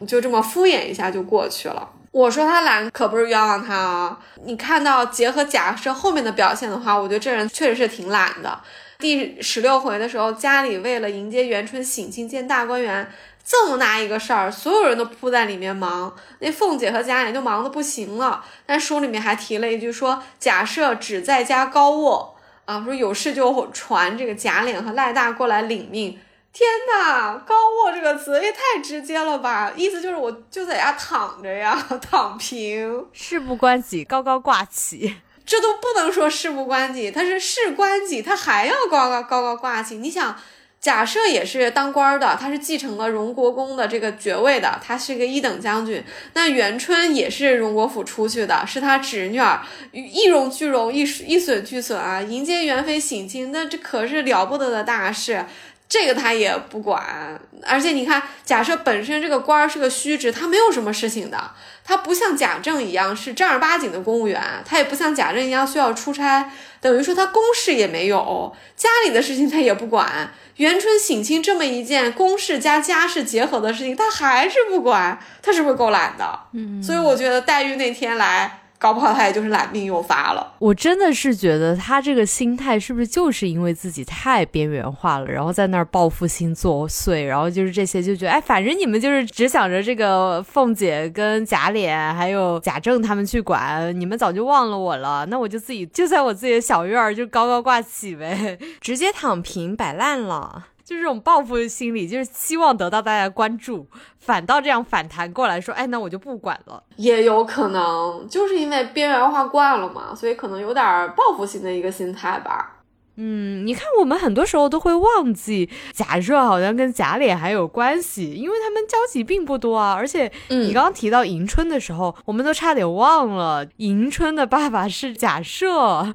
[0.04, 1.88] 就这么敷衍一下就过去了。
[2.14, 4.16] 我说他懒，可不是冤枉他啊！
[4.44, 8.60] 你看到结合假设后面的表现的话，我觉得这人确实是挺懒的。
[9.00, 13.10] 第十六回的时候，家里为了迎接元春省亲见大观园
[13.44, 18.44] 这么大一个事儿，所有人都扑在里面忙，那凤姐和贾琏就忙得不行了。
[18.64, 26.16] 但书里面还提了一句说，假设只在家高卧啊，说有事就传这个贾琏和赖大过来领命。
[26.54, 29.72] 天呐，高卧这个词也太直接了吧！
[29.76, 35.16] 意思就是我就在家躺着呀， 躺平，事不关己，高高挂起。
[35.44, 39.96] 这都不能说事不关己，他是事关己，他还要高高高高挂起。
[39.96, 40.36] 你想。
[40.80, 46.04] 假设也是当官的，他是继承了荣国公的这个爵位的，他是个一等将军。
[46.34, 49.62] 那元春也是荣国府出去的，是他侄女儿，
[49.92, 52.20] 一荣俱荣，一一损俱损啊！
[52.20, 55.46] 迎接元妃省亲，那这可是了不得的大事。
[55.88, 61.50] 这个他也不管，而且你看，假设本身这个官儿是个虚职，他没有什么事情的，
[61.84, 70.32] 他不像贾政一样是正儿八经的公务员，他也不像贾政一样需要出差，等于说他公事也没有，家里的事情他也不管。
[70.56, 76.40] 元春省亲这么一件公事加家事结合的事情，他还是不管，他是不是够懒的？
[76.54, 78.60] 嗯，所以我觉得黛玉那天来。
[78.84, 80.52] 搞不好他也就是懒病又发了。
[80.58, 100.66] 我真的是觉得他这个心态是不是就是因为自己太边缘化了，然后在那儿报复心作祟，然后就是这些就觉得，哎，反正你们就是只想着这个凤姐跟贾琏还有贾政他们去管，你们早就忘了我了，那我就自己就在我自己的小院儿就高高挂起呗，直接躺平摆烂了。
[100.84, 103.86] 就这种报复的心理，就是希望得到大家关注，
[104.18, 112.70] 反倒这样反弹过来说，哎，那我就不管了，也有可能就是因为边缘化惯了嘛，所以可能有点报复性的一个心态吧。
[113.16, 119.94] 嗯，你看，我们很多时候都会忘记假设好像跟假脸还有关系，因为他们交集并不多啊。
[119.94, 126.12] 而且你刚刚提到迎春的时候，我们都差点忘了迎春的爸爸是贾赦。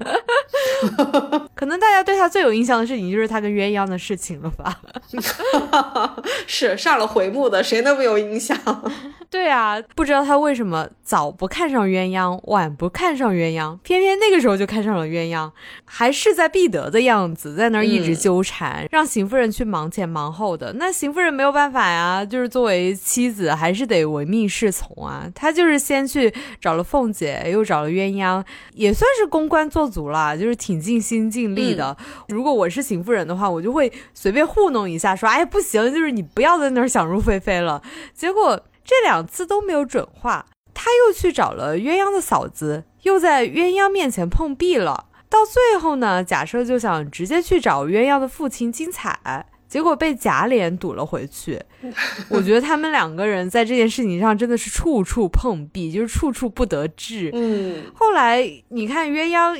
[1.60, 4.80] 可能大家对他最有印象的事情就是他跟鸳鸯的事情了吧？
[6.48, 8.56] 是上了回目的，谁能没有印象？
[9.28, 15.50] 对啊，不知道他为什么早不看上鸳鸯，晚不看上鸳鸯，偏偏那个时候就看上了鸳鸯，
[15.84, 20.72] 还势在必得的样子，在那儿一直纠缠，让邢夫人去忙前忙后的。
[20.78, 25.30] 那邢夫人没有办法呀，就是作为妻子，还是得唯命是从啊。
[25.34, 28.42] 她就是先去找了凤姐，又找了鸳鸯，
[28.72, 31.96] 也算是公关做足了，就是挺尽心尽力的。
[32.28, 37.82] 如果我是邢夫人的话，我就会随便糊弄一下，说哎不行，就是你不要在那儿想入非非了。
[38.14, 38.62] 结果。
[38.82, 45.04] 这两次都没有准话，他又去找了鸳鸯的嫂子，又在鸳鸯面前碰壁了。
[45.28, 51.58] 到最后呢，假设就想直接去找鸳鸯的父亲金彩，结果被贾琏堵了回去。
[52.28, 57.30] 我觉得他们两个人在这件事情上真的是处处碰壁，就是处处不得志。
[57.32, 59.56] 嗯，后来你看鸳鸯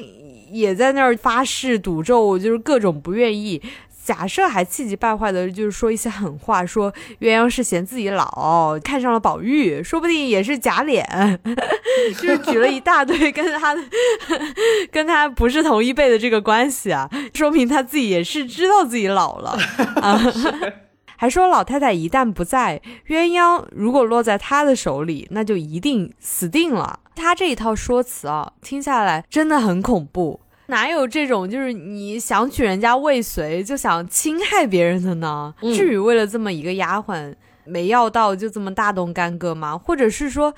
[0.50, 3.62] 也在那儿发誓赌咒，就是各种不愿意。
[4.10, 11.06] 假设还气急败坏的，就是说一些狠话，说鸳鸯是嫌自己老，看上了宝玉，说不定也是假脸，
[12.20, 13.76] 就是举了一大堆跟他
[14.90, 19.56] 跟他不是同一辈的这个关系啊，说明他自己也是知道自己老了
[20.02, 20.20] 啊。
[21.16, 26.98] 还说老太太一旦不在，鸳鸯如果落在他的手里，那就一定死定了。
[27.14, 30.40] 他这一套说辞啊，听下来真的很恐怖。
[30.70, 35.54] 哪有这种就是你想娶人家未遂就想侵害别人的呢？
[35.60, 37.34] 至于为了这么一个丫鬟
[37.66, 39.76] 没要到就这么大动干戈吗？
[39.76, 40.52] 或者是说，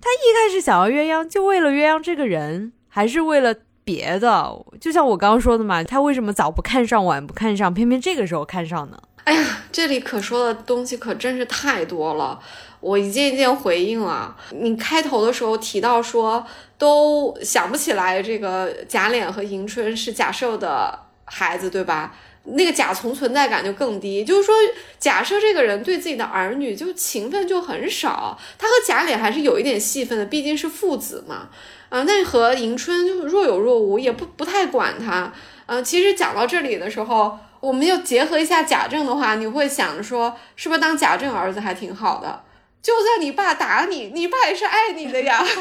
[0.00, 4.54] 他一开始想要鸳鸯就为了鸳鸯这个人，还是为了别的？
[4.80, 8.98] 就像我刚刚说的嘛，他为什么早不看上晚不看上，偏偏这个时候看上呢？
[9.28, 12.40] 哎呀，这里可说的东西可真是太多了。
[12.80, 14.34] 我一件一件回应啊。
[14.52, 16.42] 你开头的时候提到说，
[16.78, 22.16] 都想不起来这个贾琏和迎春是贾赦的孩子，对吧？
[22.44, 24.24] 那个贾从存在感就更低。
[24.24, 24.54] 就是说，
[24.98, 28.38] 贾赦这个人对自己的儿女就情分就很少。
[28.56, 31.50] 他和贾琏还是有一点戏份的，毕竟是父子嘛。
[31.90, 35.30] 啊，那和迎春就若有若无，也不不太管他。
[35.66, 42.44] 嗯，其实讲到这里的时候，我们就结合一下贾政的话，你会想着说，是不是当贾政儿子还挺好的？
[42.80, 45.42] 就算你爸打你，你爸也是爱你的呀。
[45.44, 45.52] 但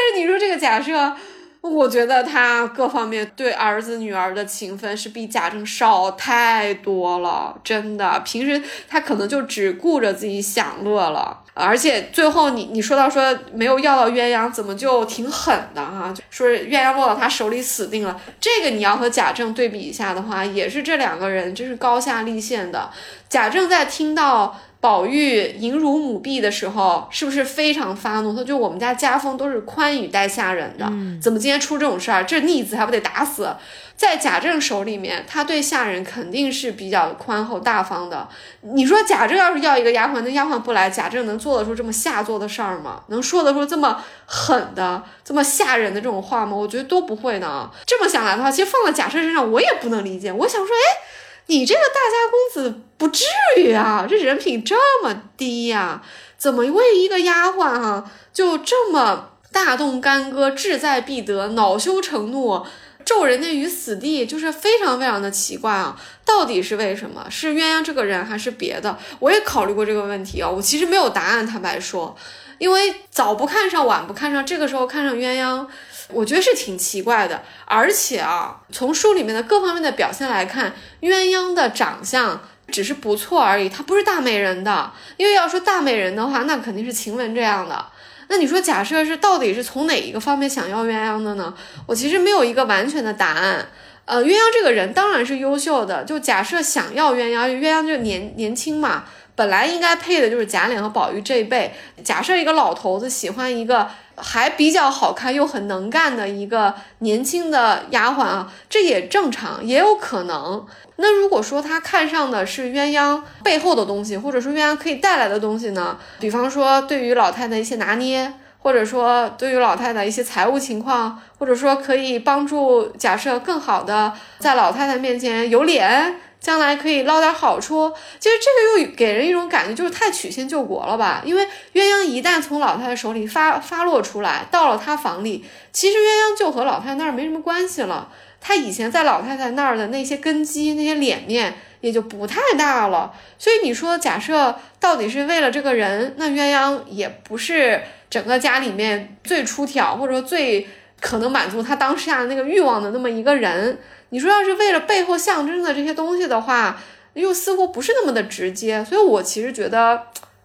[0.00, 1.16] 是你说这个假设，
[1.62, 8.20] 我觉得他各方面对儿子女儿的情分是比贾政少太多了，真的。
[8.20, 11.38] 平时他可能就只顾着自己享乐了。
[11.54, 16.12] 而且最后你你说到说没有要到鸳鸯，怎么就挺狠的哈？
[16.30, 18.20] 说鸳鸯落到他手里死定了。
[18.40, 22.90] 这个你要和贾政对比一下的话，也是这两个人真是高下立现的。
[23.28, 24.58] 贾政在听到。
[24.82, 28.34] 宝玉迎辱母婢的时候，是不是非常发怒？
[28.34, 30.84] 他就我们家家风都是宽以待下人的，
[31.22, 32.24] 怎么今天出这种事儿？
[32.24, 33.54] 这逆子还不得打死？
[33.94, 38.28] 在贾政手里面，他对下人肯定是比较宽厚大方的。
[38.62, 43.02] 你说贾政要是要一个丫鬟，那丫鬟不来，贾政能做得出这么下作的事儿吗？
[43.06, 46.56] 能说得出这么狠的、这么吓人的这种话吗？
[46.56, 47.70] 我觉得都不会呢。
[47.86, 50.32] 这么想来的话，其实放在贾政身上，我也不能理解。
[50.32, 51.21] 我想说，哎。
[51.52, 53.26] 你这个大家公子不至
[53.58, 56.02] 于啊，这人品这么低呀？
[56.38, 62.64] 怎么为一个丫鬟哈就这么大动干戈，志在必得，恼羞成怒。
[63.04, 66.00] 咒人家于死地，就是非常非常的奇怪啊！
[66.24, 67.26] 到底是为什么？
[67.28, 68.96] 是鸳鸯这个人，还是别的？
[69.18, 72.16] 我也考虑过这个问题啊，我其实没有答案，坦白说，
[72.58, 75.66] 因为早不看上，晚不看上，这个时候看上鸳鸯，
[76.12, 77.42] 我觉得是挺奇怪的。
[77.64, 84.92] 而且啊，从书里面的各方面的表现来看，鸳鸯的长相只是不错而已，她不是大美人的。
[85.16, 87.86] 因为要说大美人的话，那肯定是晴雯这样的。
[88.28, 91.52] 那你说，假设是到底是从哪一个方面想要鸳鸯的呢？
[91.86, 93.68] 我其实没有一个完全的答案。
[94.04, 99.04] 呃，鸳鸯这个人当然是优秀的，就假设想要鸳鸯，鸳鸯就年年轻嘛，
[99.34, 101.72] 本来应该配的就是贾琏和宝玉这一辈。
[102.04, 110.66] 假设一个老头子喜欢一个还比较好看又很能干的一个年轻的丫鬟啊，这也正常，也有可能。
[110.96, 115.98] 那如果说他看上的是鸳鸯背后的东西，或者说鸳鸯可以带来的东西呢？
[116.20, 127.90] 比方说对于老太太一些拿捏，或者说对于老太太一些财务情况，或者说可以帮助假设更好的在老太太面前有脸，将来可以捞点好处。
[128.18, 131.22] 其实这个又给人一种感觉，就是太曲线救国了吧？
[131.24, 138.10] 因为鸳鸯一旦从老太太手里发发落出来，到了她房里，其实鸳鸯就和老太太那儿没什么关系了。
[138.44, 147.80] 他以前在老太太那儿的那些根基、那些脸面也就不太大了，所以你说，假设到底是为了这个人，那鸳鸯也不是
[148.10, 150.66] 整个家里面最出挑，或者说最
[151.00, 153.78] 可能满足他当下那个欲望的那么一个人。
[154.12, 156.78] 你说，要是为了背后象征的这些东西的话，
[157.14, 160.02] 又似乎不是那么的直接，所以我其实觉得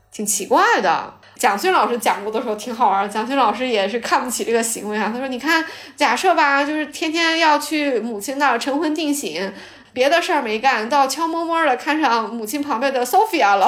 [0.10, 1.14] 挺奇怪的。
[1.36, 5.12] 蒋勋老师讲过的时候挺好玩，蒋勋老师也是看不起这个行为啊。
[5.14, 5.64] 他说：“你看，
[5.98, 9.30] 假设吧，就是天天要去母亲那儿成婚定省。”
[9.98, 13.68] 别的事儿没干，倒悄摸摸的看上母亲旁边的 Sophia 了，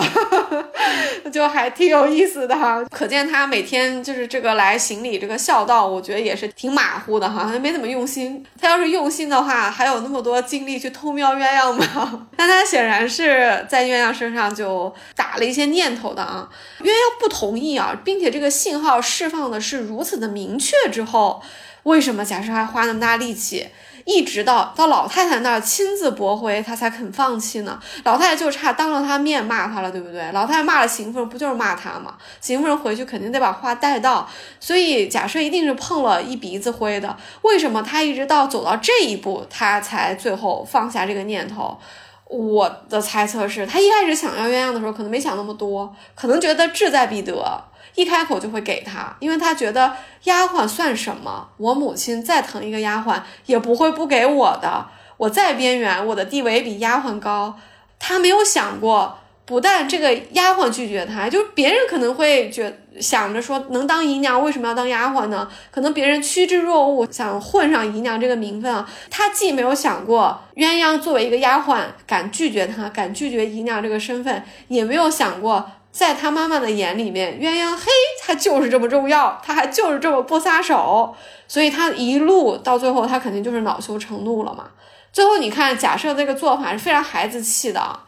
[1.33, 2.85] 就还挺有意思的哈。
[2.91, 8.45] 可见他每天就是这个来行礼，这个孝道，我觉得也是挺马虎的哈，没怎么用心。
[8.61, 12.27] 他要是用心的话，还有那么多精力去偷瞄鸳鸯吗？
[12.37, 16.47] 但他显然是在鸳鸯身上就打了一些念头的啊。
[16.81, 21.41] 鸳鸯不同意啊，并且这个信号释放的是如此的明确之后，
[21.83, 23.67] 为什么贾赦还花那么大力气？
[24.05, 27.79] 一直到到老太太那儿亲自驳回，他才肯放弃呢。
[28.03, 30.31] 老太太就差当着他面骂他了，对不对？
[30.31, 32.15] 老太太骂了邢夫人，不就是骂他吗？
[32.41, 34.27] 邢夫人回去肯定得把话带到，
[34.59, 37.15] 所以假设一定是碰了一鼻子灰的。
[37.43, 41.77] 为什么他一直到走到这一步，他才最后放下这个念头？
[42.25, 47.63] 我的猜测是他一开始想要鸳鸯的时候，可能没想那么多，可能觉得志在必得。
[47.95, 51.49] 一开口就会给他，因为他觉得丫鬟算什么？
[51.57, 54.87] 我母亲再疼一个丫鬟，也不会不给我的。
[55.17, 57.59] 我再边缘，我的地位比丫鬟高。
[57.99, 65.49] 他没有想过，不但这个丫鬟拒绝他，就别人可能会觉想着说，能当姨娘为什么要当丫鬟呢？
[65.71, 68.89] 可能别人趋之若鹜，想混上姨娘这个名分啊。
[69.09, 75.69] 他既没有想过鸳鸯作为一个丫鬟敢拒绝他，敢拒绝姨娘这个身份，也没有想过。
[75.91, 77.85] 在他妈妈的眼里面，鸳鸯黑，
[78.21, 81.15] 他就是这么重要，他还就是这么不撒手，
[81.47, 84.65] 所以他一路到最后，他肯定就是恼羞成怒了嘛。
[85.11, 87.99] 最后你看，假设这个做法是非常孩子气的。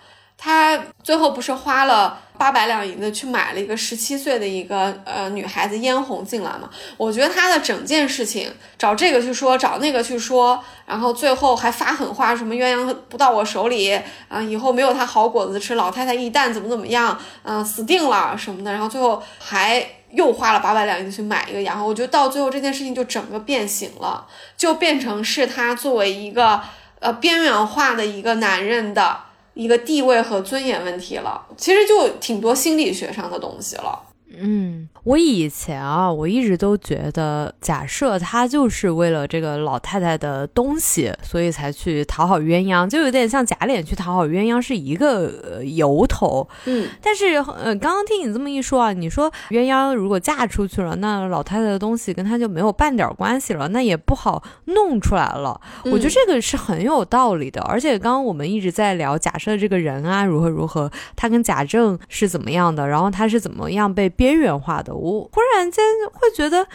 [0.43, 6.67] 他最后不是花了八百两银子去买了一个十七岁的一个呃女孩子嫣红进来吗？
[6.97, 13.93] 我觉得他的整件事情找这个去说，找那个去说，然后最后还发狠话，什么鸳鸯不到我手里
[14.29, 21.83] 啊，以后没有他好果子吃，老太太一旦怎么怎么样，嗯，死定了什么的，然后最后还又花了八百两银子去买一个丫鬟。
[21.83, 24.25] 我觉得到最后这件事情就整个变形了，
[24.57, 26.59] 就变成是他作为一个
[26.97, 29.19] 呃边缘化的一个男人的。
[29.53, 34.10] 一个地位和尊严问题了，其实就挺多心理学上的东西了。
[34.39, 46.47] 嗯，我以前啊，我一直都觉得，假设他就是为了这个老太太的东西，所以才去讨好鸳鸯，就有点像假脸去讨好鸳鸯是一个由头。
[46.65, 55.59] 嗯，但是呃，刚刚听你这么一说啊，你说鸳鸯如果嫁出去了，那老太太的东西跟他就没有半点关系了，那也不好弄出来了。
[55.83, 57.61] 我觉得这个是很有道理的。
[57.63, 64.09] 而且刚刚我们一直在聊假设这个人啊如何如何，他跟贾政是怎么样的，然后他是怎么样被。
[64.21, 66.67] 边缘化的，我忽然间会觉得。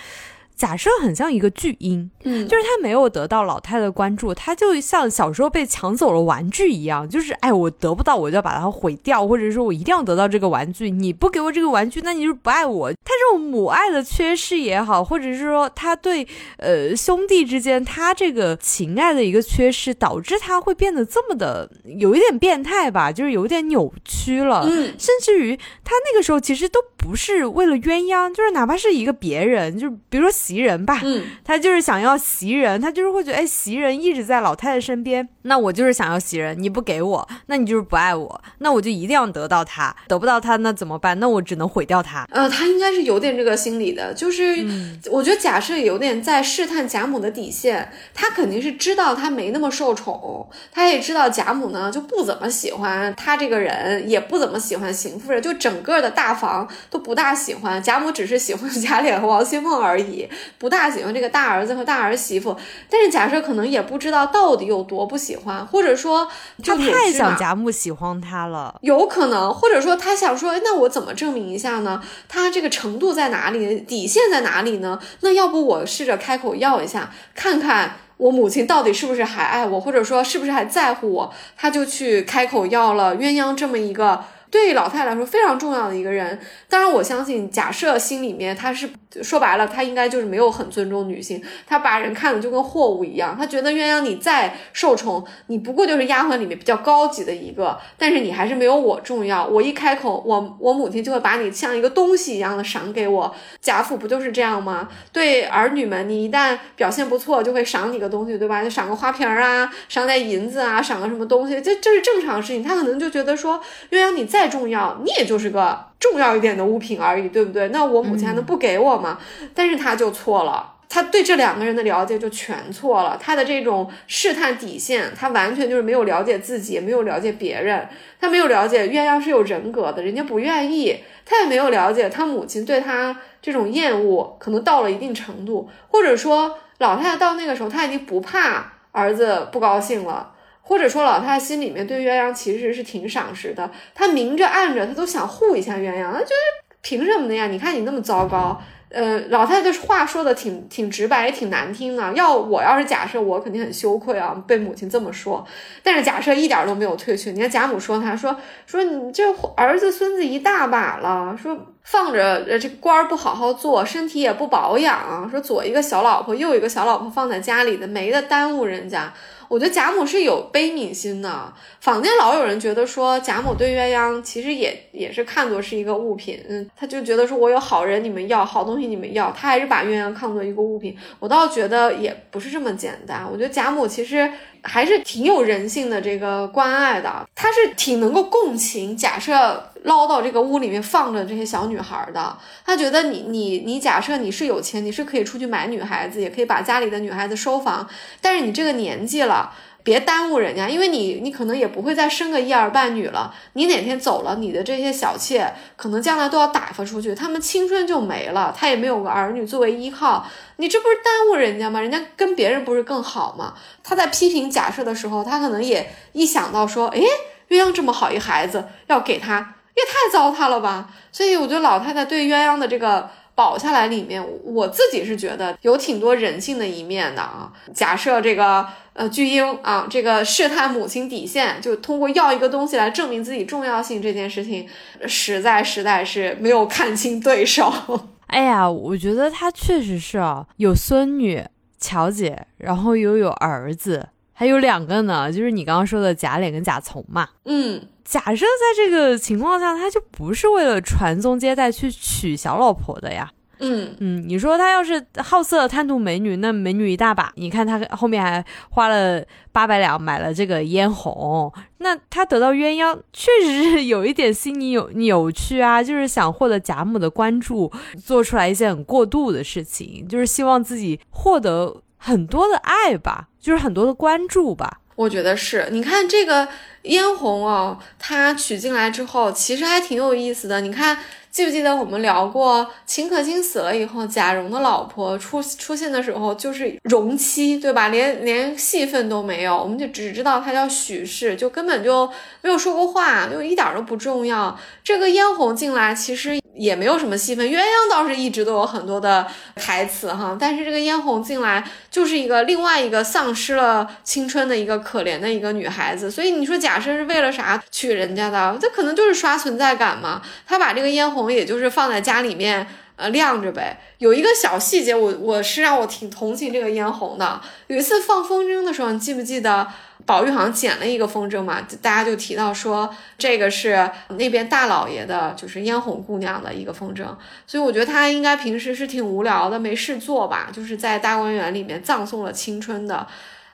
[0.56, 12.90] 假设很像一个巨婴，嗯，就是他没有得到老太太的关注，他就像小时候被抢走了玩具一样，就是哎，我得不到我就要把它毁掉，或者说我一定要得到这个玩具，你不给我这个玩具，那你就不爱我。
[12.90, 16.26] 他这种母爱的缺失也好，或者是说他对
[16.56, 25.54] 呃兄弟之间他这个情爱的一个缺失，导致他会变得这么的有一点变态吧，就是有点扭曲了，嗯，甚至于
[25.84, 30.32] 他那个时候其实都不是为了鸳鸯，就是哪怕是一个别人，就比如说。
[30.46, 41.18] 袭人吧，嗯，他就是想要袭人，他就是会觉得，哎，袭人一直在老太太身边，那我就是想要袭人，你不给我，那你就是不爱我，那我就一定要得到他，得不到他那怎么办？
[41.20, 42.26] 那我只能毁掉他。
[42.30, 44.64] 呃，他应该是有点这个心理的，就是
[45.10, 60.28] 我觉得假设有点在试探贾母的底线，他肯定是知道他没那么受宠，他也知道贾母呢就不怎么喜欢他这个人，也不怎么喜欢邢夫人，就整个的大房都不大喜欢贾母，只是喜欢贾琏和王熙凤而已，
[60.58, 62.56] 不大喜欢这个大儿子和大儿媳妇。
[62.90, 66.26] 但是假设可能也不知道到底有多不喜欢，或者说
[66.64, 72.02] 他太想贾母喜欢他了，有可能，或者说他想说，那我怎么证明一下呢？
[72.28, 73.80] 他这个程度在哪里？
[73.80, 74.98] 底线在哪里呢？
[75.20, 81.34] 那要不我试着开口要一下，看看我母亲到底是不是还爱我，或者说是不是还在乎我？
[81.56, 84.24] 他就去开口要了鸳鸯这么一个。
[84.50, 86.38] 对老太太来说非常重要的一个人，
[86.68, 88.88] 当然我相信，假设心里面他是
[89.22, 99.44] 说白了，他应该就是没有很尊重女性，他把人看的就跟货物一样，他觉得鸳鸯你再受宠，你不过就是丫鬟里面比较高级的一个，但是你还是没有我重要。
[99.44, 103.34] 我一开口，我我母亲就会把你像一个东西一样的赏给我。
[103.60, 104.88] 贾府不就是这样吗？
[105.12, 108.62] 对儿女们，你一旦表现不错，就会赏你个东西，对吧？
[108.62, 112.62] 就赏个花瓶啊，赏点银子啊，赏个什么东西，这这是正常事情。
[112.62, 114.35] 他可能就觉得说，鸳鸯你再。
[114.36, 117.68] 再重要，你也就是个重要一点的物品而已，对不对？
[117.68, 119.18] 那我母亲还能不给我吗？
[119.54, 123.18] 但是他就错了，他对这两个人的了解就全错了。
[123.18, 127.88] 他的这种试探底线，他完全就是没有了解自己，也没有了解别人。
[128.20, 130.98] 他没有了解鸳鸯是有人格的，人家不愿意。
[131.24, 140.34] 他也没有了解他母亲对他这种厌恶，可能到了一定程度，或者说老太太到那个时候，他已经不怕儿子不高兴了。
[140.68, 147.46] 或者说，老太太心里面对鸳鸯其实是挺赏识的，她明着暗着，她都想护一下鸳鸯，她觉得凭什么的呀？
[147.46, 148.60] 你看你那么糟糕。
[148.88, 152.12] 呃，老太太话说的挺挺直白，也挺难听的。
[152.14, 155.44] 要我要是假设，我肯定很羞愧啊，被母亲这么说。
[155.82, 157.32] 但是假设一点都没有退却。
[157.32, 159.24] 你看贾母说他说说你这
[159.56, 169.12] 儿子孙子一大把了，说放着呃这个官儿不好好做，身体也不保养，说左一个小老婆，右一个小老婆放在家里的，没得耽误人家。
[169.48, 180.96] 我觉得贾母是有悲悯心的，坊间老有人觉得说贾母对鸳鸯其实也也是看作是一个物品，嗯，他就觉得说我有好人你们要，好东西你们要，他还是把鸳鸯看作一个物品。
[181.20, 184.30] 我倒觉得也不是这么简单，我觉得贾母其实。
[184.66, 188.96] 还是挺有人性的这个关爱的，他是挺能够共情。
[188.96, 197.88] 假设捞到这个屋里面放着这些小女孩的，他觉得你你你假设你是有钱，你是可以出去买女孩子，也可以把家里的女孩子收房，
[198.20, 199.52] 但是你这个年纪了。
[199.86, 203.32] 别耽误人家，因为你你可能也不会再生个一儿半女了。
[203.52, 210.26] 你哪天走了，你的这些小妾可能将来都要打发出去，他们青春就没了，他也没有个儿女作为依靠，
[210.56, 211.80] 你这不是耽误人家吗？
[211.80, 213.54] 人家跟别人不是更好吗？
[213.84, 217.00] 他在批评假设的时候，他可能也一想到说，哎，
[217.48, 220.88] 鸳鸯这么好一孩子，要给他也太糟蹋了吧。
[221.12, 223.08] 所以我觉得老太太对鸳鸯的这个。
[223.36, 227.52] 保下来里面，我自己是觉得有挺多人性的一面的啊。
[227.74, 234.66] 假设这个呃巨婴啊，这个试探母亲底线，就通过要一个东西来证明自己重要性这件事情，
[235.06, 237.70] 实在实在是没有看清对手。
[238.28, 241.44] 哎呀，我觉得他确实是啊，有孙女
[241.78, 247.28] 乔姐，然后又有儿子，还有两个呢，就是你刚刚说的贾琏跟贾从嘛。
[247.44, 247.82] 嗯。
[248.06, 253.30] 假设在这个情况下，他就不是为了传宗接代去娶小老婆的呀。
[253.58, 257.32] 嗯嗯，你说他要是好色贪图美女，那美女一大把。
[257.36, 267.72] 你看他后面还花了八百两买了这个嫣红，那他得到鸳鸯，确实是有一点心理扭扭曲啊，就是想获得贾母的关注，
[268.04, 274.80] 做出来一些很过度的事情，就是希望自己获得很多的爱吧，就是很多的关注吧。
[274.96, 276.48] 我觉得是，你看这个。
[276.88, 280.60] 嫣红哦，她娶进来之后，其实还挺有意思的。
[280.60, 280.96] 你看，
[281.32, 287.88] 记不记得我们聊过，秦可卿死了以后，贾蓉的老婆出出现的时候，就是容妻，对吧？
[287.88, 292.08] 连连戏份都没有，我们就只知道她叫许氏，就根本就
[292.40, 294.56] 没有说过话，就一点都不重要。
[294.84, 296.38] 这个嫣红进来，其实。
[296.56, 308.56] 也没有什么戏份，鸳鸯倒是一直都有很多的台词哈，但是这个嫣红进来就是一个另外一个丧失了青春的一个可怜的一个女孩子，所以你说贾生是为了啥娶人家的？
[308.60, 310.22] 这可能就是刷存在感嘛。
[310.46, 313.78] 他把这个嫣红也就是放在家里面呃晾着呗。
[313.98, 317.40] 有一个小细节，我我是让我挺同情这个嫣红的。
[317.66, 319.66] 有一次放风筝的时候，你记不记得
[320.06, 322.88] 宝玉好像捡了一个风筝嘛，大家就提到说
[323.18, 327.04] 这个是那边大老爷的，就是嫣红姑娘的一个风筝，
[327.46, 333.06] 所以我觉得他应该平时是挺无聊的，没事做吧，就是在大观园里面葬送了青春的。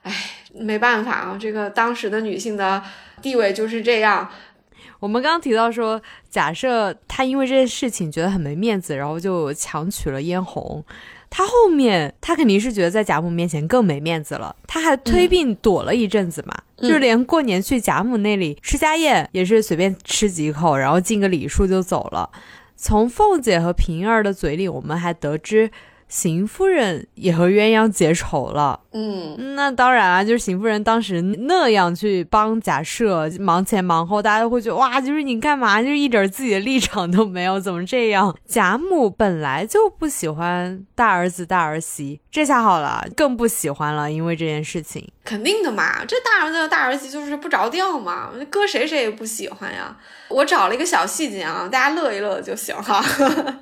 [0.03, 0.13] 哎，
[0.53, 2.83] 没办法啊，这个当时的女性的
[3.23, 4.29] 地位就是这样。
[4.99, 10.85] 我们刚刚提到说，假设他因为这件事情觉得很没面子，然后就强娶了嫣红。
[11.35, 22.29] 他后面他肯定是觉得在贾母面前更没面子了，他还推病躲了一阵子嘛，就连过年去贾母那里吃家宴也是随便吃几口，然后敬个礼数就走了。
[22.77, 25.71] 从凤姐和平儿的嘴里，我们还得知。
[26.13, 38.37] 邢夫人也和鸳鸯结仇了，嗯，那当然啊，就是邢夫人当时那样去帮贾赦忙前忙后，大家都会觉得哇，就是你干嘛，就是一点自己的立场都没有，怎么这样？
[38.45, 45.09] 贾母本来就不喜欢大儿子大儿媳，这下好了，更不喜欢了，因为这件事情。
[45.25, 49.97] 肯定的嘛，这大儿子大儿媳就是不着调嘛，搁谁谁也不喜欢呀。
[50.29, 53.05] 我找了一个小细节啊，大家乐一乐就行哈。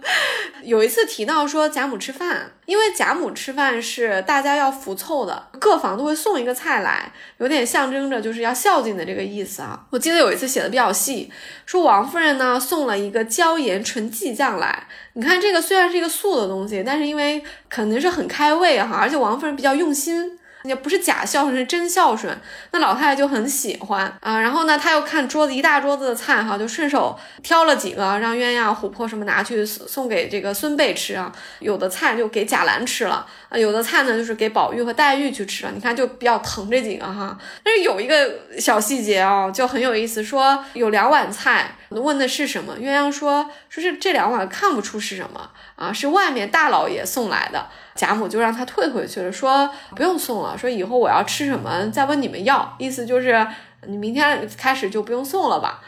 [0.63, 9.85] 有一次提到说贾母吃饭，因为贾母吃饭是大家要服凑的，各房都会送一个菜来，有点象征着就是要孝敬的这个意思啊。
[9.91, 11.31] 我记得有一次写的比较细，
[11.67, 20.39] 说王夫人呢送了一个椒盐纯芥酱来，你看这个虽然是一个素的东西，但是因为肯定是很开胃哈，而且王夫人比较用心。
[20.65, 22.37] 也不是假孝顺，是真孝顺。
[22.73, 24.41] 那老太太就很喜欢啊。
[24.41, 31.33] 然后呢，她又看桌子一大桌子的菜哈，就顺手挑了几个，让鸳鸯、琥珀什么拿去送给这个孙辈吃啊。
[31.61, 35.73] 有的菜就给贾兰吃了啊，有的菜呢就是给宝玉和黛玉去吃了。
[35.75, 37.39] 你看就比较疼这几个哈。
[37.63, 42.77] 但是有一个小细节啊，就很有意思，说有两碗菜，问的是什么？
[42.79, 47.67] 鸳鸯说说是这两碗看不出是什么啊，是外面大老爷送来的。
[47.95, 53.47] 贾母就让他退回去了，说不用送了，说以后我要吃什么再问你们要，意思就是
[53.87, 55.81] 你明天开始就不用送了吧，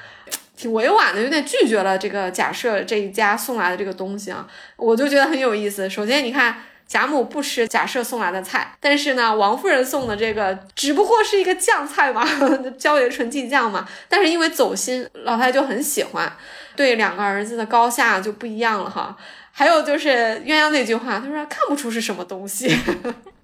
[0.57, 5.91] 挺委婉的，有点拒绝了这个假设这一家送来的这个东西啊，我就觉得很有意思。
[5.91, 12.23] 首先你看贾母不吃假设送来的菜，但是呢王夫人送的这个只不过是一个酱菜嘛，
[12.79, 16.31] 椒盐纯净酱嘛，但是因为走心，老太太就很喜欢，
[16.77, 19.17] 对两个儿子的高下就不一样了哈。
[19.51, 20.09] 还有就是
[20.47, 22.75] 鸳鸯那句话，他说看不出是什么东西。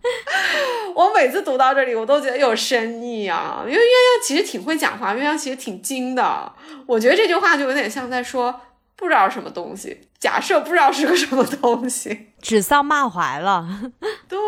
[0.95, 6.51] 我每次读到这里，我都觉得有深意啊，因为鸳鸯其实挺会讲话，鸳鸯其实挺精的。
[6.87, 8.59] 我觉得这句话就有点像在说
[8.97, 13.66] 不知道什么东西，假设不知道是个什么东西，指桑骂槐了。
[14.26, 14.39] 对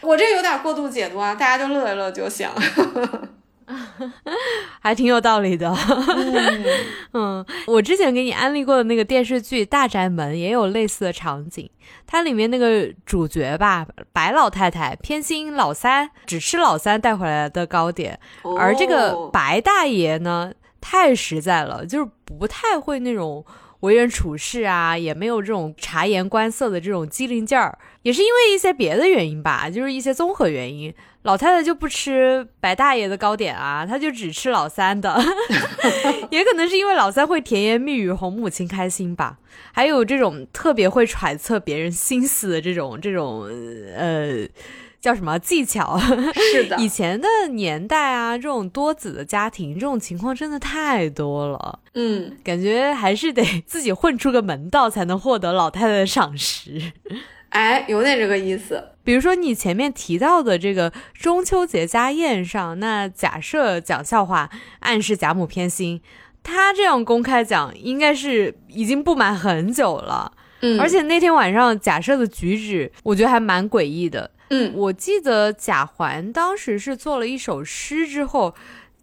[0.00, 2.48] 我这有点过度解读啊，大家就乐一乐就行。
[4.80, 5.74] 还挺有道理的，
[7.12, 11.70] 嗯，我之前给你安利过的那个电视剧《大宅门》也有类似的场景，
[12.06, 18.18] 它里面那个主角吧，白老太太偏心老三，只吃老三带回来的糕点，
[18.58, 23.44] 而这个白大爷呢，太实在了，就是不太会那种。
[23.82, 30.92] 为人处事啊，也没有这种察言观色的这种机灵劲儿，也是因为一些别的原因吧，就是一些综合原因。
[31.28, 35.14] 老太太就不吃白大爷的糕点啊，她就只吃老三的，
[36.32, 39.36] 也可能是因为老三会甜言蜜语哄母亲开心吧。
[39.70, 43.42] 还有这种特别会揣测别人心思的这种这种
[43.94, 44.48] 呃。
[45.00, 45.96] 叫什么技巧？
[46.34, 51.78] 是的，以前的年代啊，这种多子的家庭，这种情况真的太多了。
[51.94, 56.92] 嗯，感觉还是得自己混出个门道，才能获得老太太的赏识。
[57.50, 58.82] 哎，有点这个意思。
[59.04, 66.00] 比如说你前面提到的这个中秋节家宴上，那假设讲笑话，暗示贾母偏心，
[66.42, 70.32] 他这样公开讲，应该是已经不满很久了。
[70.60, 74.30] 嗯，而且那天晚上假设的举止，我觉得还蛮诡异的。
[74.50, 78.54] 嗯，我记得贾环当时是做了一首诗之后，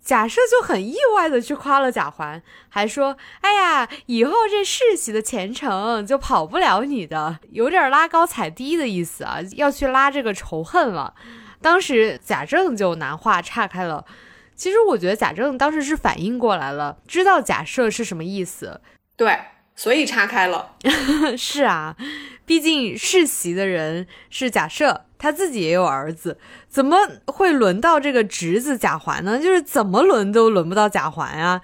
[0.06, 11.16] 贾赦就很意外的去夸了贾环，还说：“哎呀，以后这世袭的前程就跑不了你的，有点拉高踩低的意思啊，要去拉这个仇恨了。”
[11.60, 14.06] 当时贾政就拿话岔开了。
[14.56, 18.82] 其实我觉得贾政当时是反应过来了，知道假设是什么意思，
[19.18, 19.39] 对，
[19.76, 20.76] 所以岔开了。
[21.36, 21.95] 是啊，
[22.45, 25.01] 毕竟世袭的人是贾赦。
[25.18, 26.38] 他自己也有儿子，
[26.68, 26.97] 怎么
[27.28, 29.39] 会轮到这个侄子贾环呢？
[29.39, 31.61] 就是怎么轮都轮不到贾环啊！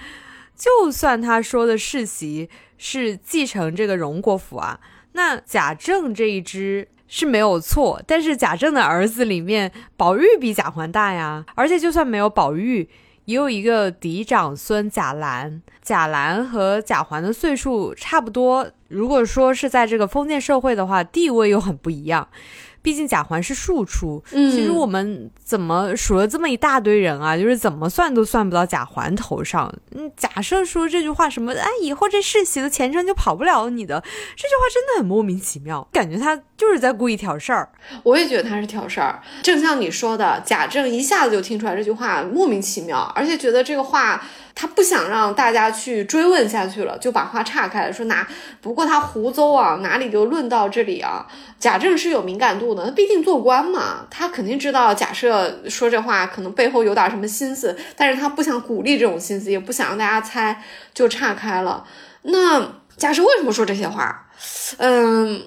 [0.55, 4.79] 就算他说的世袭是继承这个荣国府啊，
[5.13, 8.01] 那贾政这一支是没有错。
[8.05, 12.87] 但是贾政的儿子里面，宝玉比贾环大呀，而且就算没有宝玉，
[13.25, 15.61] 也有一个嫡长孙贾兰。
[15.81, 22.29] 贾兰和贾环的岁数差不多，如果说是在这个封建社会的话，地位又很不一样。
[22.81, 29.71] 毕竟贾环是庶出，嗯，其实我们怎么数了这么一大堆人啊，就是怎么算都算不到贾环头上。
[29.95, 34.01] 嗯，假设说这句话什么，哎，以后这世袭的前程就跑不了你的，
[34.35, 37.69] 这句话真的很莫名其妙，感觉他就是在故意挑事儿。
[38.03, 44.23] 我也觉得他是挑事儿，正像你说的，贾政一下子就听出来这句话莫名其妙，而且觉得这个话。
[44.61, 48.27] 他不想让大家去追问下去了，就把话岔开了，说哪
[48.61, 51.25] 不过他胡诌啊，哪里就论到这里啊？
[51.59, 61.83] 贾政是有敏感度的，他毕竟做官嘛，他肯定知道贾赦说这话可能背后有点什么心思，但是他不想鼓励这种心思，也不想让大家猜，就岔开了。
[62.21, 62.61] 那
[62.97, 64.27] 贾赦为什么说这些话？
[64.77, 65.41] 嗯，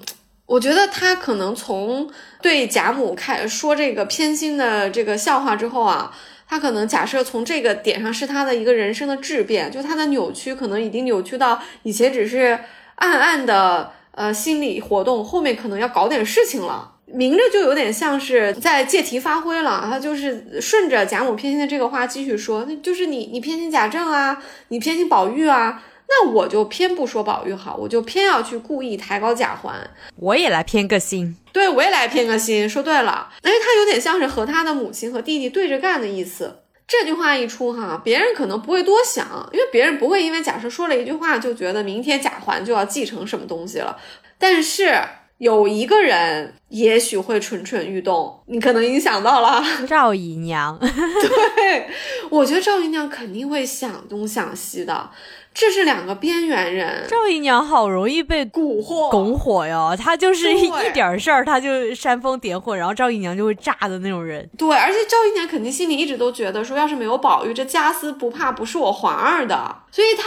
[0.45, 2.11] 我觉得他可能从
[2.41, 6.11] 对贾母开说这个偏心的这个笑话之后啊。
[6.47, 12.59] 他可能假设从这个点上是他的一个人生的质变，就他的扭曲可能已经扭曲到以前只是
[12.95, 19.87] 暗暗的呃心理活动，后面可能要搞点事情了，明着就有点像是在借题发挥了。
[19.89, 25.83] 他就是顺着贾母偏心的这个话继续说，那就是你你偏心贾政啊，你偏心宝玉啊。
[26.07, 29.75] 那我就偏不说宝玉好，我就偏要去故意抬高贾环，
[30.17, 32.69] 我也来偏个心，对我也来偏个心。
[32.69, 36.59] 说对了，哎，他有点像是和他的母亲和弟弟对着干的意思。
[36.87, 43.97] 这句话一出哈，别人可能不会多想，因为别人不会因为贾赦说了一句话就觉得明天贾环就要继承什么东西了。
[44.37, 45.01] 但是
[45.39, 50.77] 有一个人也许会蠢蠢欲动，你可能已经想到了 赵姨娘。
[50.79, 51.89] 对，
[52.29, 55.09] 我觉得赵姨娘肯定会想东想西的。
[55.55, 59.95] 这是两个边缘人，赵姨娘好容易被蛊惑、拱火哟。
[59.97, 64.49] 她就是一点事儿，她就煽风点火，然后赵姨娘就会炸的那种人。
[64.57, 70.23] 对，而且赵姨娘肯定心里一直都觉得，说要是没有宝玉，这家私不怕不是我皇儿的，所以她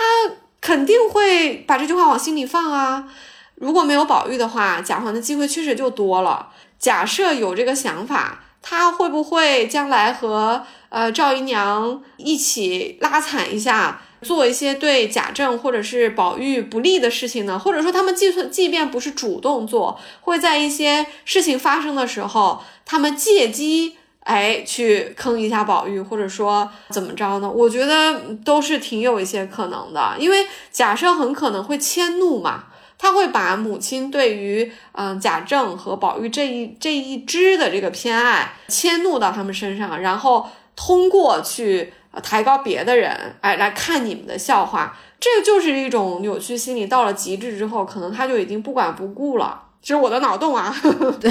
[0.63, 3.13] 肯定会把这句话往心里放啊。
[3.57, 6.49] 如果没有宝玉的话，贾环的机会确实就多了。
[6.79, 14.01] 假设有这个想法，他会不会将来和呃赵姨娘一起拉惨一下？
[14.23, 17.57] 做一些对贾政或者是宝玉不利的事情呢？
[17.59, 27.49] 或者说他们即算即便不是主动做，会在一些事情发生的时候，他们借机哎去坑一下宝玉，或者说怎么着呢？
[27.49, 32.65] 我觉得都是挺有一些可能的，因为贾赦很可能会迁怒嘛，
[32.99, 41.93] 他会把母亲对于嗯贾政和宝玉这一这一支的这个偏爱迁怒到他们身上，然后通过去。
[42.23, 46.87] 抬高别的人，哎，来看你们的笑话，这个就是一种扭曲心理。
[46.87, 49.65] 到了极致之后，可能他就已经不管不顾了。
[49.81, 50.75] 这是我的脑洞啊。
[51.21, 51.31] 对，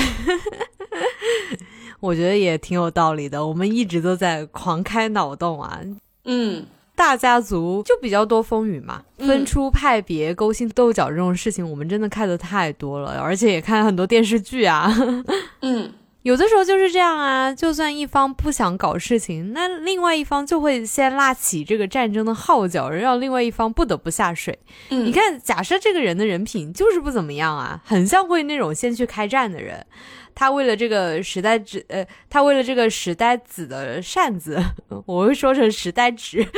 [2.00, 3.46] 我觉得也挺有道理的。
[3.46, 5.82] 我们一直都在狂开脑洞啊。
[6.26, 6.66] 嗯，
[6.96, 14.92] 大家族就比较多风雨嘛，分出派别、勾心斗角这种事情，我们真的看的太多了，而且也看很多电视剧啊。
[15.62, 15.92] 嗯。
[16.28, 24.60] 有的时候就是这样啊，就算一方不想搞事情，那另外一方就会先拉起这个战争的号角，让另外一方不得不下水。
[24.90, 29.86] 嗯，你看，假设这个人的人品就是不怎么样啊，很像会那种先去开战的人。
[30.36, 34.62] 他为了这个时代纸，呃，他为了这个时代子的扇子，
[35.08, 36.46] 我会说成时代纸。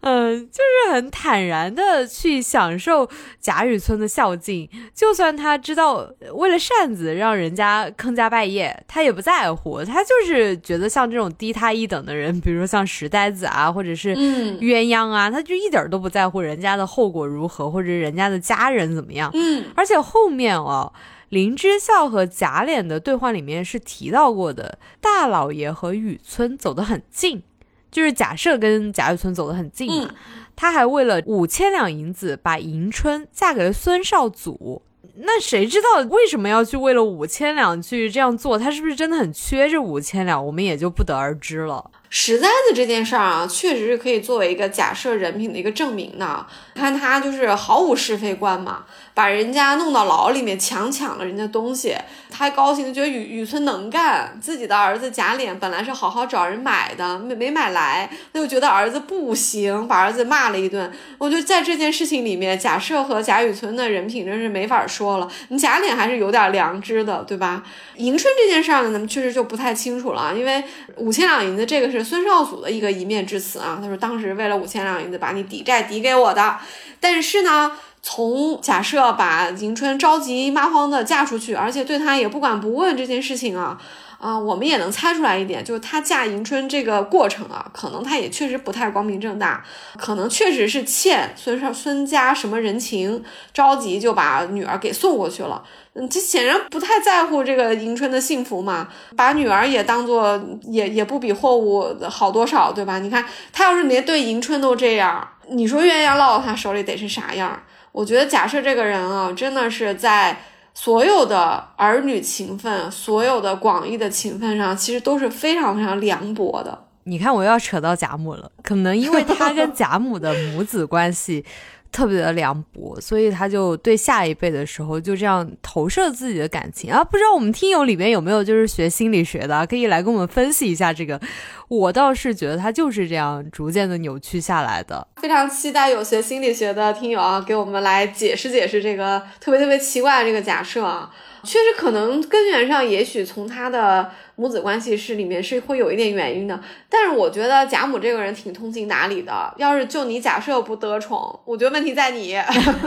[0.00, 3.08] 嗯，就是很坦然的去享受
[3.40, 9.84] 贾雨村的孝敬，就算他知道为了扇子让人家坑家败业，他也不在乎。
[9.84, 19.30] 他就是觉得像这种低他一等的人，比如说像石呆子啊，或者是鸳鸯啊，他就一点都不在乎人家的后果如何，或者人家的家人怎么样。
[19.34, 20.92] 嗯，而且后面哦，
[21.30, 27.42] 林之孝和贾琏的对话里面是提到过的，大老爷和雨村走得很近。
[27.90, 30.10] 就是假设跟贾雨村走得很近嘛，
[30.54, 34.82] 他还为了五千两银子把迎春嫁给了孙少祖。
[35.20, 38.56] 那谁知道为什么要去为了五千两去这样做？
[38.56, 40.44] 他是不是真的很缺这五千两？
[40.44, 41.90] 我们也就不得而知了。
[42.08, 46.46] 实在的这件事儿啊，确实是可以作为一个假设人品的一个证明呢。
[46.74, 48.84] 看他就是毫无是非观嘛。
[49.18, 51.92] 把人家弄到牢里面，强抢了人家东西，
[52.30, 60.92] 他还高兴觉得雨雨村能干，自己的儿子贾琏本来是好好找人买的，没没买来，他就觉得儿子不行，把儿子骂了一顿。
[61.18, 65.28] 我觉得在这件事情里面，贾赦和贾雨村的人品真是没法说了。
[65.48, 67.64] 你贾琏还是有点良知的，对吧？
[67.96, 70.62] 迎春这件事儿呢，咱们确实就不太清楚了，因为
[70.94, 76.56] 五千两银子这个是孙绍祖的一个一面之词啊，他说当时为了五千两银子把你抵债抵给我的，
[77.00, 77.72] 但是呢。
[78.02, 83.78] 从假设把迎春着急蚂慌的嫁出去，而且对她也不管不问这件事情啊。
[84.18, 89.64] 啊，我们也能猜出来一点，就是她嫁迎春这个过程啊，可能她也确实不太光明正大，
[89.96, 93.22] 可能确实是欠孙少孙家什么人情，
[93.54, 95.62] 着急就把女儿给送过去了。
[95.94, 102.98] 嗯，这显然不太在乎这个迎春的幸福嘛，把女儿也当做也也不比货物好多少，对吧？
[102.98, 107.62] 你看他要是连对迎春都这样，你说鸳鸯落到他手里得是啥样？
[107.98, 110.38] 我觉得假设这个人啊，真的是在。
[110.74, 116.86] 所有的儿女情分，所有的广义的情分上，其实都是非常非常凉薄的。
[117.02, 121.44] 你看，我又要扯到贾母了，可能因为他跟贾母的母子关系。
[121.90, 127.02] 特别的凉薄，所以他就对下一辈的时候就这样投射自己的感情啊。
[127.02, 131.20] 不知道我们听友里面有没有就是学心理学的，可以来跟我们分析一下这个。
[131.68, 135.06] 我倒是觉得他就是这样逐渐的扭曲下来的。
[135.16, 141.10] 非常期待有学心理学的听友啊，给我们来解释解释这个特别特别奇怪的这个假设啊。
[141.44, 146.58] 确实可能根源上，也许从他的母子关系是里面是会有一点原因的。
[146.88, 149.52] 但是我觉得贾母这个人挺通情达理的。
[149.58, 152.38] 要是就你假设不得宠，我觉得问题在你。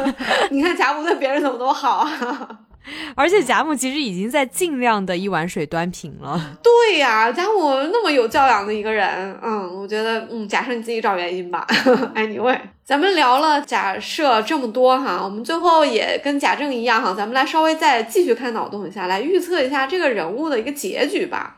[0.49, 2.59] 你看贾母对别人怎么都好啊。
[3.15, 6.39] 而且贾母其实已经在尽量的一碗水端平了。
[6.63, 11.65] 对呀，贾母那么有教养的一个人，嗯，我觉得，嗯，假设你自己找原因吧。
[12.15, 21.57] Anyway，咱们聊了假设这么多哈，我们最后也跟贾政一样哈，咱们来稍微再继续开脑洞一下，来预测一下这个人物的一个结局吧。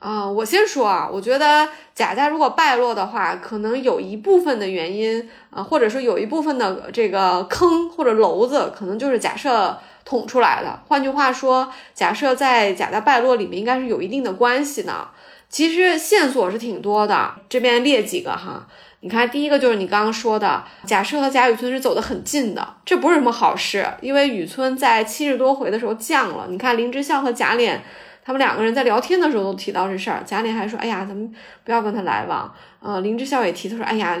[0.00, 9.78] 啊，我先说啊，我觉得贾家如果败落的话，可能有一部分的原因啊，或者说有一部分的这个坑或者篓子，可能就是假设。
[10.08, 10.80] 捅出来的。
[10.88, 15.06] 换句话说，假设在贾家败落里面，应该是有一定的关系的。
[15.50, 18.66] 其实线索是挺多的，这边列几个哈。
[19.00, 26.46] 你看，第一个就是你刚刚说的，贾赦和贾雨村是走得很近的，这不是什么好事，因为雨村在七十多回的时候降了。
[26.48, 27.76] 你看林之孝和贾琏
[28.24, 31.30] 他们两个人在聊天的时候都提到这事儿，贾琏还说：“哎呀，咱们
[31.64, 32.50] 不要跟他来往。”
[32.80, 34.18] 呃，林之孝也提，他说：“哎呀。”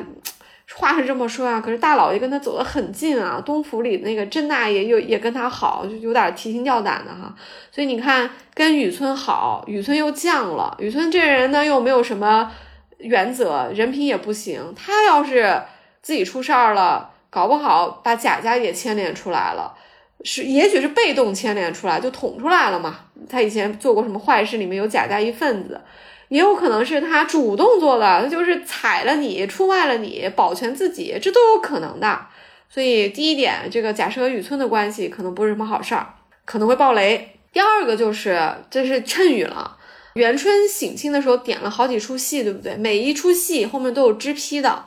[0.76, 7.34] 话是这么说啊，可是大老爷跟他走得很近啊，东府里那个甄大爷又也跟他好，就有点提心吊胆的哈。
[7.72, 10.76] 所以你看，跟雨村好，雨村又犟了。
[10.78, 12.52] 雨村这人呢，又没有什么
[12.98, 14.74] 原则，人品也不行。
[14.76, 15.62] 他要是
[16.02, 19.74] 自己出事儿了，搞不好把贾家也牵连出来了，
[20.22, 23.06] 是也许是被动牵连出来，就捅出来了嘛。
[23.28, 25.80] 他以前做过什么坏事，里面有贾家一份子。
[26.28, 32.26] 也有可能是他主动做的，他就是踩了你，出卖了你，保全自己，这都有可能的。
[32.70, 36.14] 所以第一点，这个贾赦和雨村的关系可能不是什么好事儿，
[36.44, 37.34] 可能会爆雷。
[37.50, 38.38] 第二个就是
[38.70, 39.76] 这是谶语了。
[40.14, 42.76] 元春省亲的时候点了好几出戏，对不对？
[42.76, 44.84] 每一出戏后面都有支批的。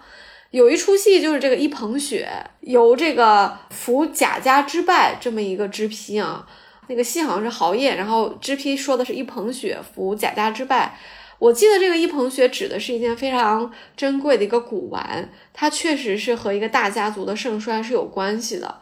[0.52, 2.30] 有一出戏就是这个一捧雪，
[2.60, 6.46] 由这个扶贾家之败这么一个支批啊。
[6.88, 11.00] 那个戏好像是豪宴，然后支批说的是一捧雪扶贾家之败。
[11.42, 18.76] 我记得这个一捧雪指的是一件非常珍贵的一个古玩，它确实是和一个大家族的盛衰是有关系的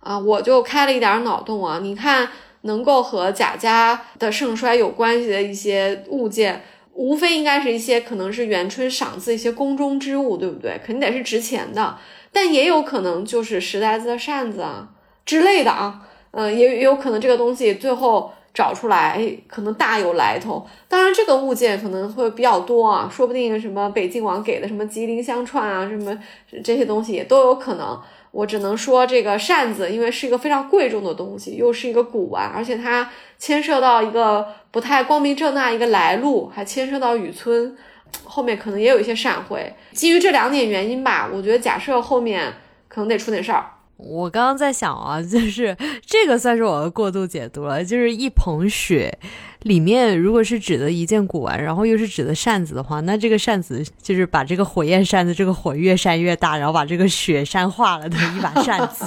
[0.00, 0.18] 啊！
[0.18, 2.26] 我就开了一点脑洞啊，你看
[2.62, 6.64] 能够和贾家的盛衰有关系的一些物件，
[6.94, 10.80] 无非应该是一些可能是元春赏赐一些宫中之物，对不对？
[10.82, 11.98] 肯定得是值钱的，
[12.32, 14.88] 但也有可能就是石呆子的扇子啊
[15.26, 16.00] 之类的啊，
[16.30, 18.32] 嗯，也有可能这个东西最后。
[18.56, 20.66] 找出来，可能大有来头。
[20.88, 26.18] 当然，这个物件可能会比较多啊，说不定什么北静王给的什么吉林香串啊，什么
[26.64, 28.00] 这些东西也都有可能。
[28.30, 37.76] 我只能说，这个扇子因为是一个非常贵重的东西，又是一个古玩，而且它牵涉到一个不太光明正大一个来路，还牵涉到雨村，
[38.24, 39.70] 后面可能也有一些闪回。
[39.92, 42.54] 基于这两点原因吧，我觉得假设后面
[42.88, 43.66] 可能得出点事儿。
[43.96, 47.84] 我刚刚在想啊，就是这个算是我的过度解读了。
[47.84, 49.18] 就是一捧雪
[49.62, 59.06] 里面，如果是指的一件古玩，然后又是指的扇子的话，那这个扇子就是把这个火焰扇子，这个火越扇越大，然后把这个雪扇化了的一把扇子。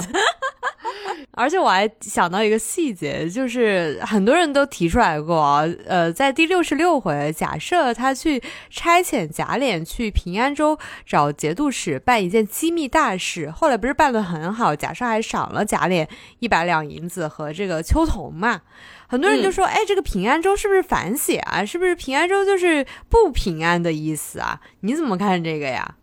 [1.40, 16.06] 而且我还想到一个细节，就是很多人都提出来过啊，呃，在第六十六回，假设他去差遣贾琏去平安州找节度使办一件机密大事，后来不是办得很好，贾赦还赏了贾琏
[16.40, 18.60] 一百两银子和这个秋桐嘛，
[19.08, 21.64] 很多人就说，哎，这个平安州是不是反写啊？
[21.64, 24.60] 是不是平安州就是不平安的意思啊？
[24.80, 25.94] 你怎么看这个呀？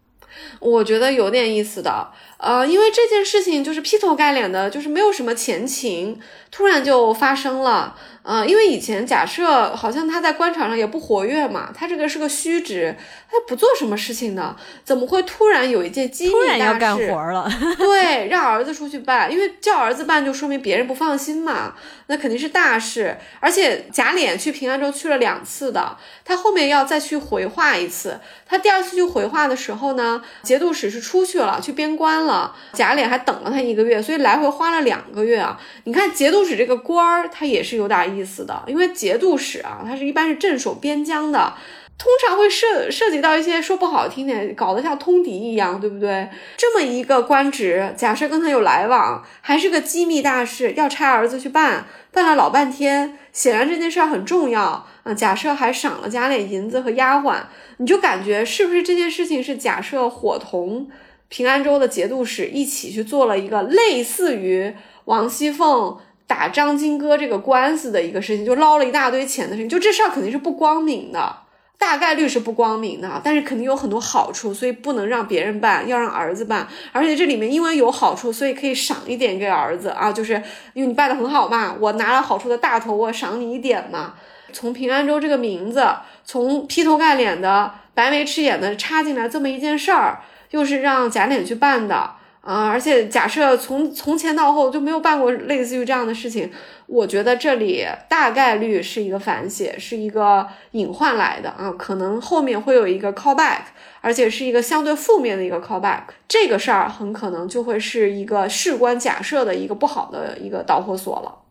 [0.60, 2.08] 我觉得有点意思的，
[2.38, 6.20] 呃，因为这件事情就是劈头盖脸的，就是没有什么前情，
[6.52, 12.96] 突然就发生了，呃，因为以前假设好像他在官场上也不活跃嘛，他这个是个虚职，
[13.32, 16.60] 他不做什么事情的，怎么会突然有一件机密大事？
[16.60, 21.74] 要干活了， 对，让儿子出去办，因为叫儿子办就说明别人不放心嘛，
[22.06, 23.18] 那肯定是大事。
[23.40, 28.20] 而且贾琏去平安州去了两次的，他后面要再去回话一次。
[28.50, 35.60] 他第二次去回话的时候呢，节度使是出去了，去边关了，了贾琏还等了他一个月，所以来回花了两个月啊。
[35.86, 41.54] 你看节度使这个官儿，他也是有点意思的，因为节度使啊，他是一般是镇守边疆的，
[41.98, 46.30] 通常会涉涉及到一些说不好听点，搞得像通敌一样，对不对？
[46.56, 55.14] 这么一个官职，假设跟他有来往，还是个机密大事，要差儿子去办，办了老半天，显然这件事儿很重要啊。
[55.16, 57.38] 假设还赏了贾琏银子和丫鬟。
[57.80, 60.90] 你就感觉是不是这件事情是假设伙同
[61.30, 64.74] 平安州的节度使一起去做了一个类似于
[65.06, 69.70] 王熙凤打张金戈这个官司的一个事情，就捞了一大堆钱的事情。
[69.70, 71.38] 就这事儿肯定是不光明的，
[71.78, 76.68] 大概率是不光明的，但是肯定有很多好处，所以不能让别人办，要让儿子办。
[76.92, 80.34] 而且这里面因为有好处，所以可以赏一点给儿子啊，就是
[80.74, 84.16] 因为你办的很好嘛，我拿了好处的大头，我赏你一点嘛。
[84.54, 85.86] 从平安州这个名字，
[86.24, 90.22] 从劈头盖脸的白眉赤眼的插进来这么一件事儿，
[90.52, 91.96] 又是让贾琏去办的
[92.42, 92.68] 啊！
[92.68, 96.50] 而且假设从从前到后就没有办过类似于这样的事情，
[96.86, 101.72] 我觉得这里大概率是一个反写，是一个隐患来的啊！
[101.78, 103.64] 可能后面会有一个 callback，
[104.00, 111.44] 而且是一个相对负面的一个 callback，这个事儿很可能就会是一个事关假设的一个不好的一个导火索了。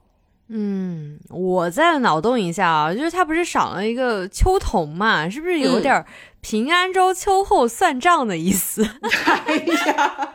[0.49, 6.03] 嗯，我再脑洞一下啊，就是他不是赏了一个秋桐嘛，是不是有点
[6.49, 8.89] 平安州秋后算账的意思？
[9.03, 10.33] 哎呀，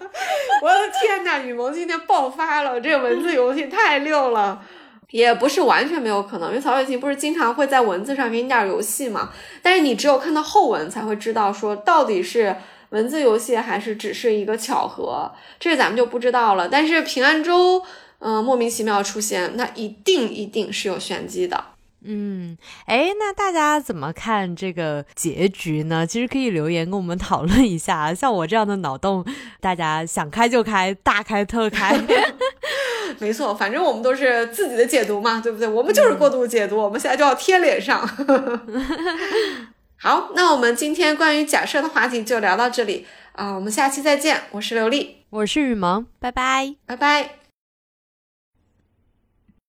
[0.61, 4.61] 我的天呐，雨萌今天爆发了，这个文字游戏太溜了，
[5.11, 9.29] 也不是完全没有可能，因为曹雪芹不是经常会在文字上给你点游戏嘛，
[9.61, 12.57] 但是你只有看到后文才会知道说到底是
[12.89, 15.31] 文字游戏还是只是一个巧合，
[15.61, 16.67] 这个咱们就不知道了。
[16.67, 17.81] 但是平安州。
[18.23, 21.70] 嗯，莫名其妙出现，那一定一定是有玄机的。
[22.03, 26.05] 嗯，哎，那大家怎么看这个结局呢？
[26.05, 28.13] 其实可以留言跟我们讨论一下。
[28.13, 29.23] 像我这样的脑洞，
[29.59, 31.95] 大家想开就开，大开特开。
[33.19, 35.67] 没错，反正我们都是自己的解读嘛，对不对？
[35.67, 38.07] 我们就是过度解读，我们现在就要贴脸上。
[39.99, 44.41] 好，那我们今天关于假设的话题就聊到这里啊，我们下期再见。
[44.51, 47.40] 我是刘丽，我是雨萌，拜拜，拜拜。